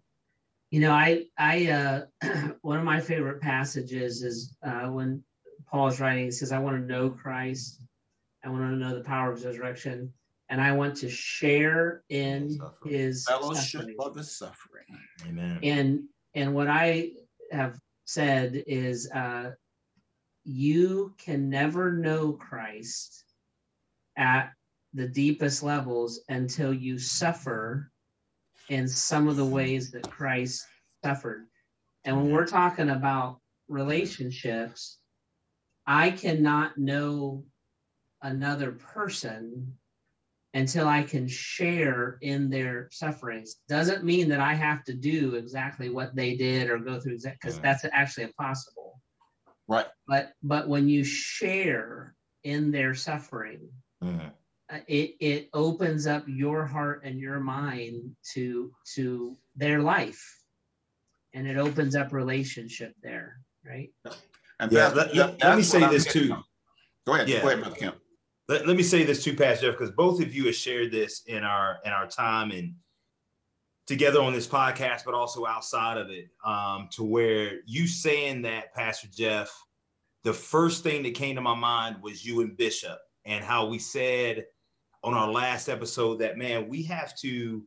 [0.71, 2.05] You know, I I uh
[2.61, 5.23] one of my favorite passages is uh when
[5.69, 7.81] Paul's writing, he says, I want to know Christ,
[8.43, 10.11] I want to know the power of his resurrection,
[10.49, 12.93] and I want to share in Suffering.
[12.93, 13.95] his Fellowship suffering.
[13.99, 14.85] of his suffering.
[15.27, 15.59] Amen.
[15.63, 16.03] And
[16.35, 17.11] and what I
[17.51, 19.51] have said is uh
[20.45, 23.23] you can never know Christ
[24.17, 24.51] at
[24.93, 27.91] the deepest levels until you suffer
[28.69, 30.65] in some of the ways that Christ
[31.03, 31.47] suffered.
[32.05, 34.99] And when we're talking about relationships,
[35.85, 37.43] I cannot know
[38.21, 39.75] another person
[40.53, 43.57] until I can share in their sufferings.
[43.67, 47.41] Doesn't mean that I have to do exactly what they did or go through exact
[47.41, 47.63] because Mm.
[47.63, 48.99] that's actually impossible.
[49.67, 49.87] Right.
[50.07, 53.69] But but when you share in their suffering,
[54.03, 54.33] Mm.
[54.71, 60.41] Uh, it it opens up your heart and your mind to to their life,
[61.33, 63.89] and it opens up relationship there, right?
[64.59, 66.27] And Yeah, Pastor let- Jeff, let- let me say I'm this too.
[66.27, 66.43] from.
[67.07, 67.29] Go ahead.
[67.29, 67.41] Yeah.
[67.41, 67.95] Go ahead, brother Kemp.
[68.47, 71.23] Let, let me say this too, Pastor Jeff, because both of you have shared this
[71.27, 72.75] in our in our time and
[73.87, 78.71] together on this podcast, but also outside of it, um, to where you saying that,
[78.75, 79.51] Pastor Jeff,
[80.23, 83.79] the first thing that came to my mind was you and Bishop and how we
[83.79, 84.45] said
[85.03, 87.63] on our last episode that man, we have to,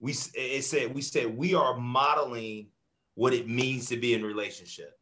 [0.00, 2.68] we it said we said we are modeling
[3.14, 4.92] what it means to be in relationship.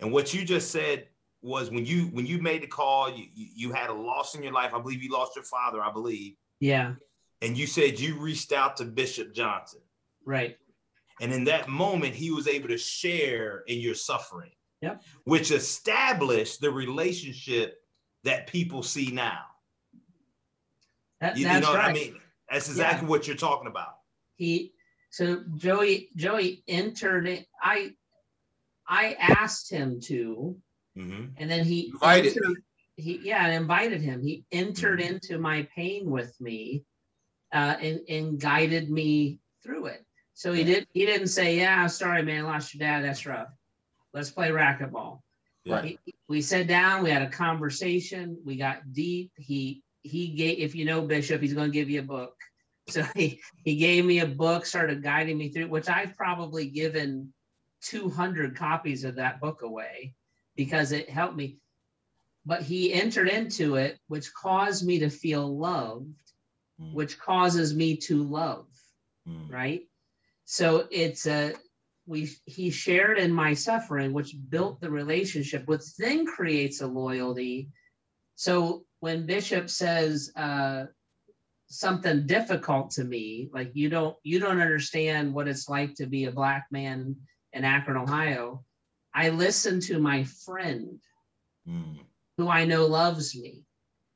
[0.00, 1.06] And what you just said
[1.40, 4.52] was when you when you made the call, you you had a loss in your
[4.52, 4.74] life.
[4.74, 5.82] I believe you lost your father.
[5.82, 6.34] I believe.
[6.58, 6.94] Yeah
[7.42, 9.80] and you said you reached out to Bishop Johnson.
[10.24, 10.56] Right.
[11.20, 15.02] And in that moment, he was able to share in your suffering, yep.
[15.24, 17.78] which established the relationship
[18.24, 19.40] that people see now.
[21.22, 21.90] That, you, that's you know right.
[21.90, 22.16] I mean?
[22.50, 23.10] That's exactly yeah.
[23.10, 23.94] what you're talking about.
[24.34, 24.72] He
[25.10, 27.46] so Joey Joey entered it.
[27.62, 27.92] I
[28.88, 30.56] I asked him to,
[30.98, 31.26] mm-hmm.
[31.36, 32.36] and then he invited.
[32.36, 32.62] Entered,
[32.96, 34.20] he yeah, I invited him.
[34.20, 35.14] He entered mm-hmm.
[35.14, 36.82] into my pain with me,
[37.54, 40.04] uh, and, and guided me through it.
[40.34, 40.88] So he did.
[40.92, 43.04] He didn't say, "Yeah, sorry, man, lost your dad.
[43.04, 43.48] That's rough.
[44.12, 45.20] Let's play racquetball."
[45.68, 46.00] Right.
[46.04, 47.04] He, we sat down.
[47.04, 48.38] We had a conversation.
[48.44, 49.30] We got deep.
[49.36, 50.58] He he gave.
[50.58, 52.34] If you know Bishop, he's going to give you a book.
[52.88, 57.32] So he he gave me a book, started guiding me through, which I've probably given
[57.82, 60.14] 200 copies of that book away
[60.56, 61.58] because it helped me.
[62.44, 66.22] But he entered into it, which caused me to feel loved
[66.82, 66.94] mm.
[66.94, 68.66] which causes me to love,
[69.28, 69.50] mm.
[69.50, 69.82] right?
[70.44, 71.54] So it's a
[72.06, 77.70] we he shared in my suffering, which built the relationship, which then creates a loyalty.
[78.34, 80.84] So when Bishop says uh,
[81.66, 86.26] something difficult to me, like you don't you don't understand what it's like to be
[86.26, 87.16] a black man
[87.52, 88.64] in Akron, Ohio,
[89.12, 91.00] I listen to my friend
[91.68, 91.98] mm.
[92.38, 93.64] who I know loves me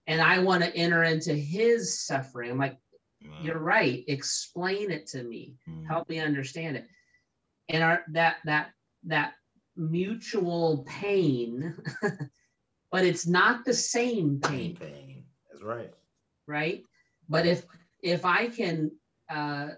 [0.06, 2.52] and I want to enter into his suffering.
[2.52, 2.78] I'm like,
[3.42, 4.04] you're right.
[4.06, 5.56] Explain it to me.
[5.68, 5.84] Mm.
[5.84, 6.86] Help me understand it.
[7.68, 8.70] And our that that
[9.06, 9.32] that
[9.74, 11.74] mutual pain,
[12.90, 14.76] but it's not the same pain.
[14.76, 15.24] Pain.
[15.50, 15.92] That's right.
[16.46, 16.82] Right.
[17.28, 17.64] But if
[18.02, 18.90] if I can
[19.30, 19.70] uh,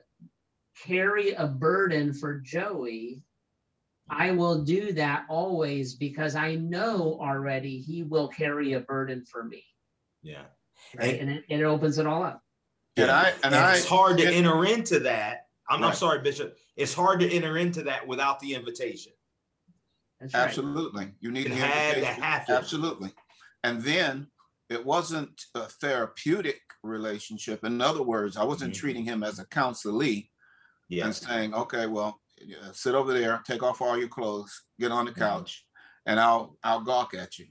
[0.85, 3.23] carry a burden for Joey,
[4.11, 9.45] I will do that always because I know already he will carry a burden for
[9.45, 9.65] me.
[10.23, 10.43] Yeah.
[10.97, 11.21] Right.
[11.21, 12.43] And, and it, it, opens it all up.
[12.97, 15.47] And I and, and I, it's hard to and, enter into that.
[15.69, 15.95] I'm right.
[15.95, 16.57] sorry, Bishop.
[16.77, 19.13] It's hard to enter into that without the invitation.
[20.21, 21.05] That's Absolutely.
[21.07, 21.14] Right.
[21.21, 22.23] You need you the invitation.
[22.49, 23.12] Absolutely.
[23.64, 24.27] And then
[24.69, 27.64] it wasn't a therapeutic relationship.
[27.64, 28.81] In other words, I wasn't mm-hmm.
[28.81, 30.29] treating him as a counselee
[30.89, 31.05] yeah.
[31.05, 32.21] and saying, okay, well,
[32.73, 36.11] sit over there, take off all your clothes, get on the couch, mm-hmm.
[36.11, 37.47] and I'll I'll gawk at you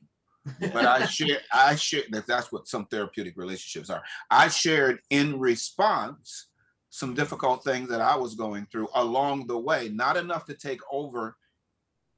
[0.60, 4.04] but I share, I share that that's what some therapeutic relationships are.
[4.30, 6.48] I shared in response
[6.90, 10.80] some difficult things that I was going through along the way, not enough to take
[10.92, 11.36] over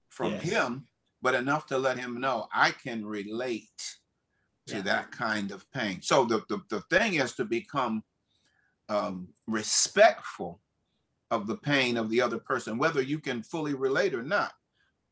[0.09, 0.43] from yes.
[0.43, 0.85] him,
[1.21, 3.67] but enough to let him know I can relate
[4.67, 4.81] to yeah.
[4.81, 6.01] that kind of pain.
[6.01, 8.03] So the, the, the thing is to become
[8.87, 10.61] um, respectful
[11.31, 14.51] of the pain of the other person, whether you can fully relate or not.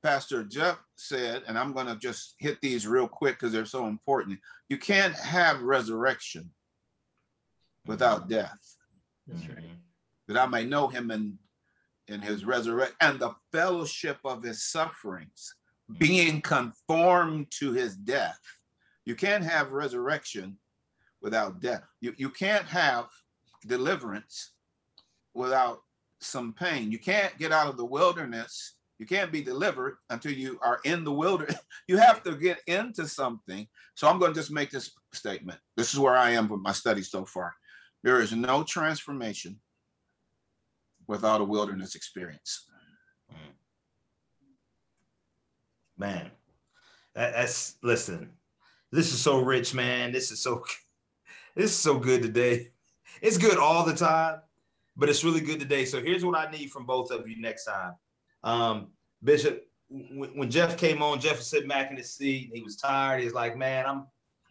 [0.03, 3.87] Pastor Jeff said, and I'm going to just hit these real quick because they're so
[3.87, 4.39] important.
[4.69, 6.49] You can't have resurrection
[7.85, 8.29] without mm-hmm.
[8.29, 8.75] death.
[9.27, 9.63] That's right.
[10.27, 11.37] That I may know him in,
[12.07, 15.55] in his resurrection and the fellowship of his sufferings,
[15.97, 18.39] being conformed to his death.
[19.05, 20.57] You can't have resurrection
[21.21, 21.83] without death.
[22.01, 23.07] You, you can't have
[23.65, 24.51] deliverance
[25.33, 25.81] without
[26.19, 26.91] some pain.
[26.91, 31.03] You can't get out of the wilderness you can't be delivered until you are in
[31.03, 31.57] the wilderness.
[31.87, 33.65] You have to get into something.
[33.95, 35.57] So I'm going to just make this statement.
[35.77, 37.55] This is where I am with my study so far.
[38.03, 39.57] There is no transformation
[41.07, 42.67] without a wilderness experience.
[43.31, 43.53] Mm.
[45.97, 46.31] Man,
[47.15, 48.29] that's listen.
[48.91, 50.11] This is so rich, man.
[50.11, 50.63] This is so
[51.55, 52.71] this is so good today.
[53.21, 54.41] It's good all the time,
[54.95, 55.85] but it's really good today.
[55.85, 57.95] So here's what I need from both of you next time.
[58.43, 58.87] Um,
[59.23, 62.51] Bishop, when, when Jeff came on, Jeff was sitting back in his seat.
[62.53, 63.23] He was tired.
[63.23, 64.05] He's like, man, I'm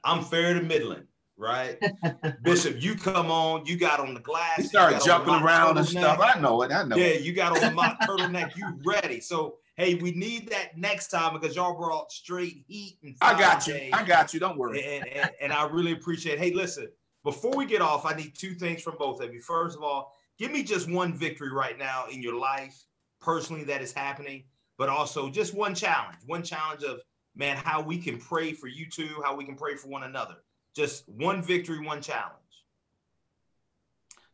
[0.04, 1.06] I'm fair to middling,
[1.36, 1.78] right?
[2.42, 4.56] Bishop, you come on, you got on the glass.
[4.56, 6.18] He started jumping around and stuff.
[6.20, 6.72] I know it.
[6.72, 6.96] I know.
[6.96, 8.56] Yeah, you got on the mock turtleneck.
[8.56, 9.20] You ready?
[9.20, 13.66] So hey, we need that next time because y'all brought straight heat and I got
[13.66, 13.74] you.
[13.74, 13.92] Days.
[13.92, 14.40] I got you.
[14.40, 14.82] Don't worry.
[14.82, 16.34] And, and, and I really appreciate.
[16.34, 16.38] It.
[16.38, 16.88] Hey, listen.
[17.24, 19.40] Before we get off, I need two things from both of you.
[19.40, 22.84] First of all, give me just one victory right now in your life
[23.20, 24.44] personally that is happening,
[24.78, 27.00] but also just one challenge, one challenge of
[27.34, 30.36] man, how we can pray for you two, how we can pray for one another.
[30.76, 32.34] Just one victory, one challenge.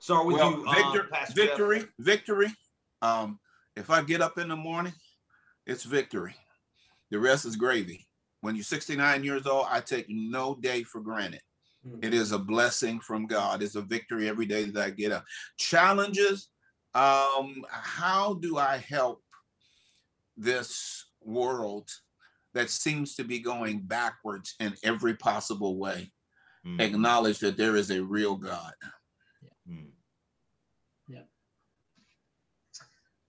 [0.01, 1.47] Start with Well, you, um, victor- Pastor Jeff.
[1.51, 2.47] victory, victory.
[2.49, 2.49] Um, if I Jeff.
[2.49, 2.57] victory, victory.
[3.03, 3.40] Um,
[3.76, 4.93] if I get up in the morning,
[5.66, 6.34] it's victory.
[7.11, 8.09] The rest is gravy.
[8.40, 11.43] When you're 69 years old, I take no day for granted.
[11.86, 12.05] Mhm.
[12.05, 13.62] It is a blessing from God.
[13.62, 15.24] It's a victory every day that I get up.
[15.59, 16.49] Challenges.
[16.95, 19.24] Um, how do I help
[20.36, 21.88] this world
[22.53, 26.12] that seems to be going backwards in every possible way?
[26.66, 28.72] Mm, Acknowledge that there is a real God.
[29.68, 29.86] mm,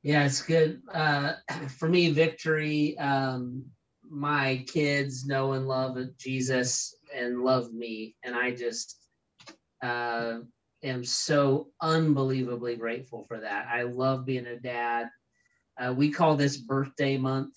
[0.03, 0.81] Yeah, it's good.
[0.93, 1.33] Uh,
[1.77, 2.97] for me, victory.
[2.97, 3.65] Um,
[4.09, 8.97] my kids know and love Jesus and love me, and I just
[9.81, 10.39] uh,
[10.83, 13.67] am so unbelievably grateful for that.
[13.67, 15.09] I love being a dad.
[15.79, 17.55] Uh, we call this birthday month.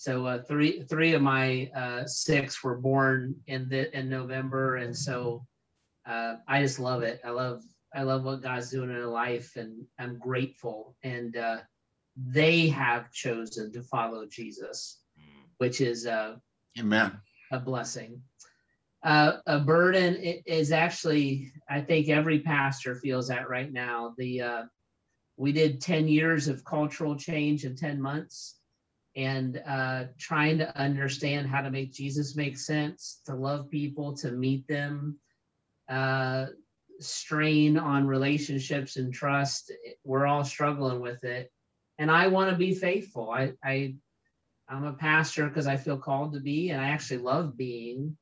[0.00, 4.96] So uh, three three of my uh, six were born in the in November, and
[4.96, 5.44] so
[6.06, 7.20] uh, I just love it.
[7.22, 7.62] I love
[7.94, 10.96] I love what God's doing in their life, and I'm grateful.
[11.02, 11.58] And uh,
[12.16, 15.42] they have chosen to follow Jesus, mm.
[15.58, 16.36] which is uh,
[16.78, 17.20] Amen.
[17.52, 18.22] a blessing.
[19.02, 24.14] Uh, a burden is actually, I think every pastor feels that right now.
[24.16, 24.62] The uh,
[25.36, 28.59] we did 10 years of cultural change in 10 months
[29.16, 34.30] and uh, trying to understand how to make Jesus make sense, to love people, to
[34.30, 35.18] meet them,
[35.88, 36.46] uh,
[37.00, 39.72] strain on relationships and trust.
[40.04, 41.50] We're all struggling with it.
[41.98, 43.30] And I want to be faithful.
[43.30, 43.94] I, I
[44.68, 48.16] I'm a pastor because I feel called to be, and I actually love being.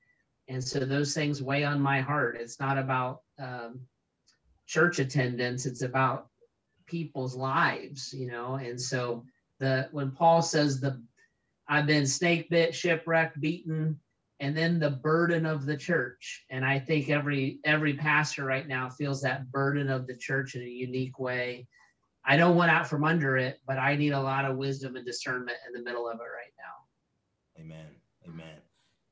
[0.48, 2.38] And so those things weigh on my heart.
[2.40, 3.80] It's not about um,
[4.66, 6.28] church attendance; it's about
[6.86, 8.54] people's lives, you know.
[8.54, 9.24] And so
[9.58, 11.02] the when Paul says the
[11.68, 13.98] I've been snake bit, shipwrecked, beaten,
[14.40, 16.44] and then the burden of the church.
[16.50, 20.62] And I think every every pastor right now feels that burden of the church in
[20.62, 21.66] a unique way.
[22.24, 25.06] I don't want out from under it, but I need a lot of wisdom and
[25.06, 27.62] discernment in the middle of it right now.
[27.62, 27.86] Amen.
[28.26, 28.56] Amen.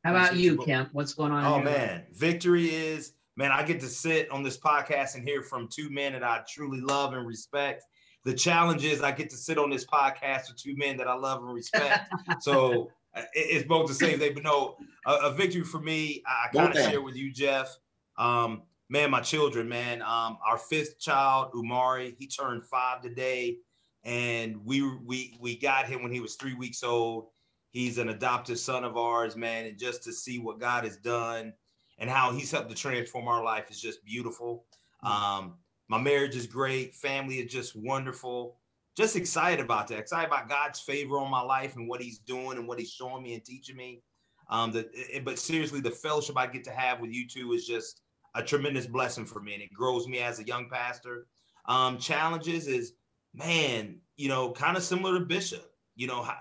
[0.05, 0.57] How about you.
[0.59, 0.91] Kemp?
[0.93, 1.45] What's going on?
[1.45, 1.65] Oh life?
[1.65, 3.51] man, victory is man.
[3.51, 6.81] I get to sit on this podcast and hear from two men that I truly
[6.81, 7.85] love and respect.
[8.27, 11.15] The challenge is I get to sit on this podcast with two men that I
[11.15, 12.13] love and respect.
[12.41, 14.35] so uh, it- it's both the same thing.
[14.35, 16.25] But no, a, a victory for me.
[16.27, 17.79] I, I kind of share with you, Jeff.
[18.19, 20.03] Um, man, my children, man.
[20.03, 23.59] Um, our fifth child, Umari, he turned five today,
[24.03, 27.29] and we we we got him when he was three weeks old.
[27.71, 31.53] He's an adopted son of ours, man, and just to see what God has done
[31.99, 34.65] and how He's helped to transform our life is just beautiful.
[35.03, 35.55] Um,
[35.89, 38.59] my marriage is great, family is just wonderful.
[38.97, 39.99] Just excited about that.
[39.99, 43.23] Excited about God's favor on my life and what He's doing and what He's showing
[43.23, 44.03] me and teaching me.
[44.49, 47.67] Um, the, it- but seriously, the fellowship I get to have with you two is
[47.67, 48.01] just
[48.35, 51.27] a tremendous blessing for me, and it grows me as a young pastor.
[51.67, 52.93] Um, challenges is,
[53.35, 55.71] man, you know, kind of similar to Bishop.
[55.95, 56.37] You know, how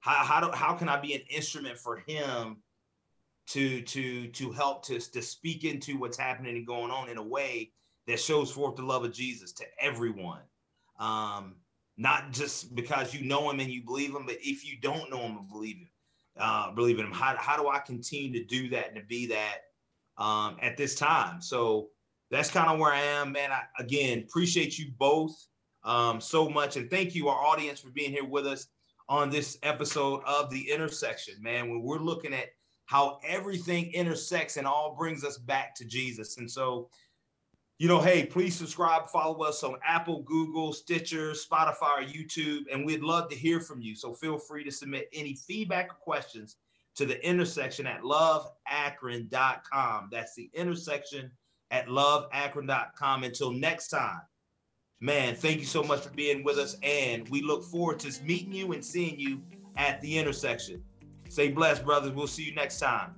[0.00, 2.58] how how, do, how can I be an instrument for him
[3.48, 7.22] to to to help to to speak into what's happening and going on in a
[7.22, 7.72] way
[8.06, 10.42] that shows forth the love of Jesus to everyone.
[10.98, 11.56] Um,
[11.96, 15.20] not just because you know him and you believe him, but if you don't know
[15.20, 15.88] him and believe him,
[16.38, 19.26] uh, believe in him, how, how do I continue to do that and to be
[19.26, 19.58] that
[20.22, 21.42] um, at this time?
[21.42, 21.88] So
[22.30, 23.52] that's kind of where I am, man.
[23.52, 25.36] I, again, appreciate you both
[25.84, 26.76] um, so much.
[26.76, 28.68] And thank you, our audience, for being here with us
[29.08, 31.68] on this episode of The Intersection, man.
[31.68, 32.46] When we're looking at
[32.86, 36.38] how everything intersects and all brings us back to Jesus.
[36.38, 36.88] And so,
[37.82, 42.86] you know, hey, please subscribe, follow us on Apple, Google, Stitcher, Spotify, or YouTube, and
[42.86, 43.96] we'd love to hear from you.
[43.96, 46.58] So feel free to submit any feedback or questions
[46.94, 50.10] to the intersection at loveakron.com.
[50.12, 51.32] That's the intersection
[51.72, 53.24] at loveakron.com.
[53.24, 54.20] Until next time,
[55.00, 58.52] man, thank you so much for being with us, and we look forward to meeting
[58.52, 59.42] you and seeing you
[59.76, 60.84] at the intersection.
[61.28, 62.12] Stay blessed, brothers.
[62.12, 63.16] We'll see you next time.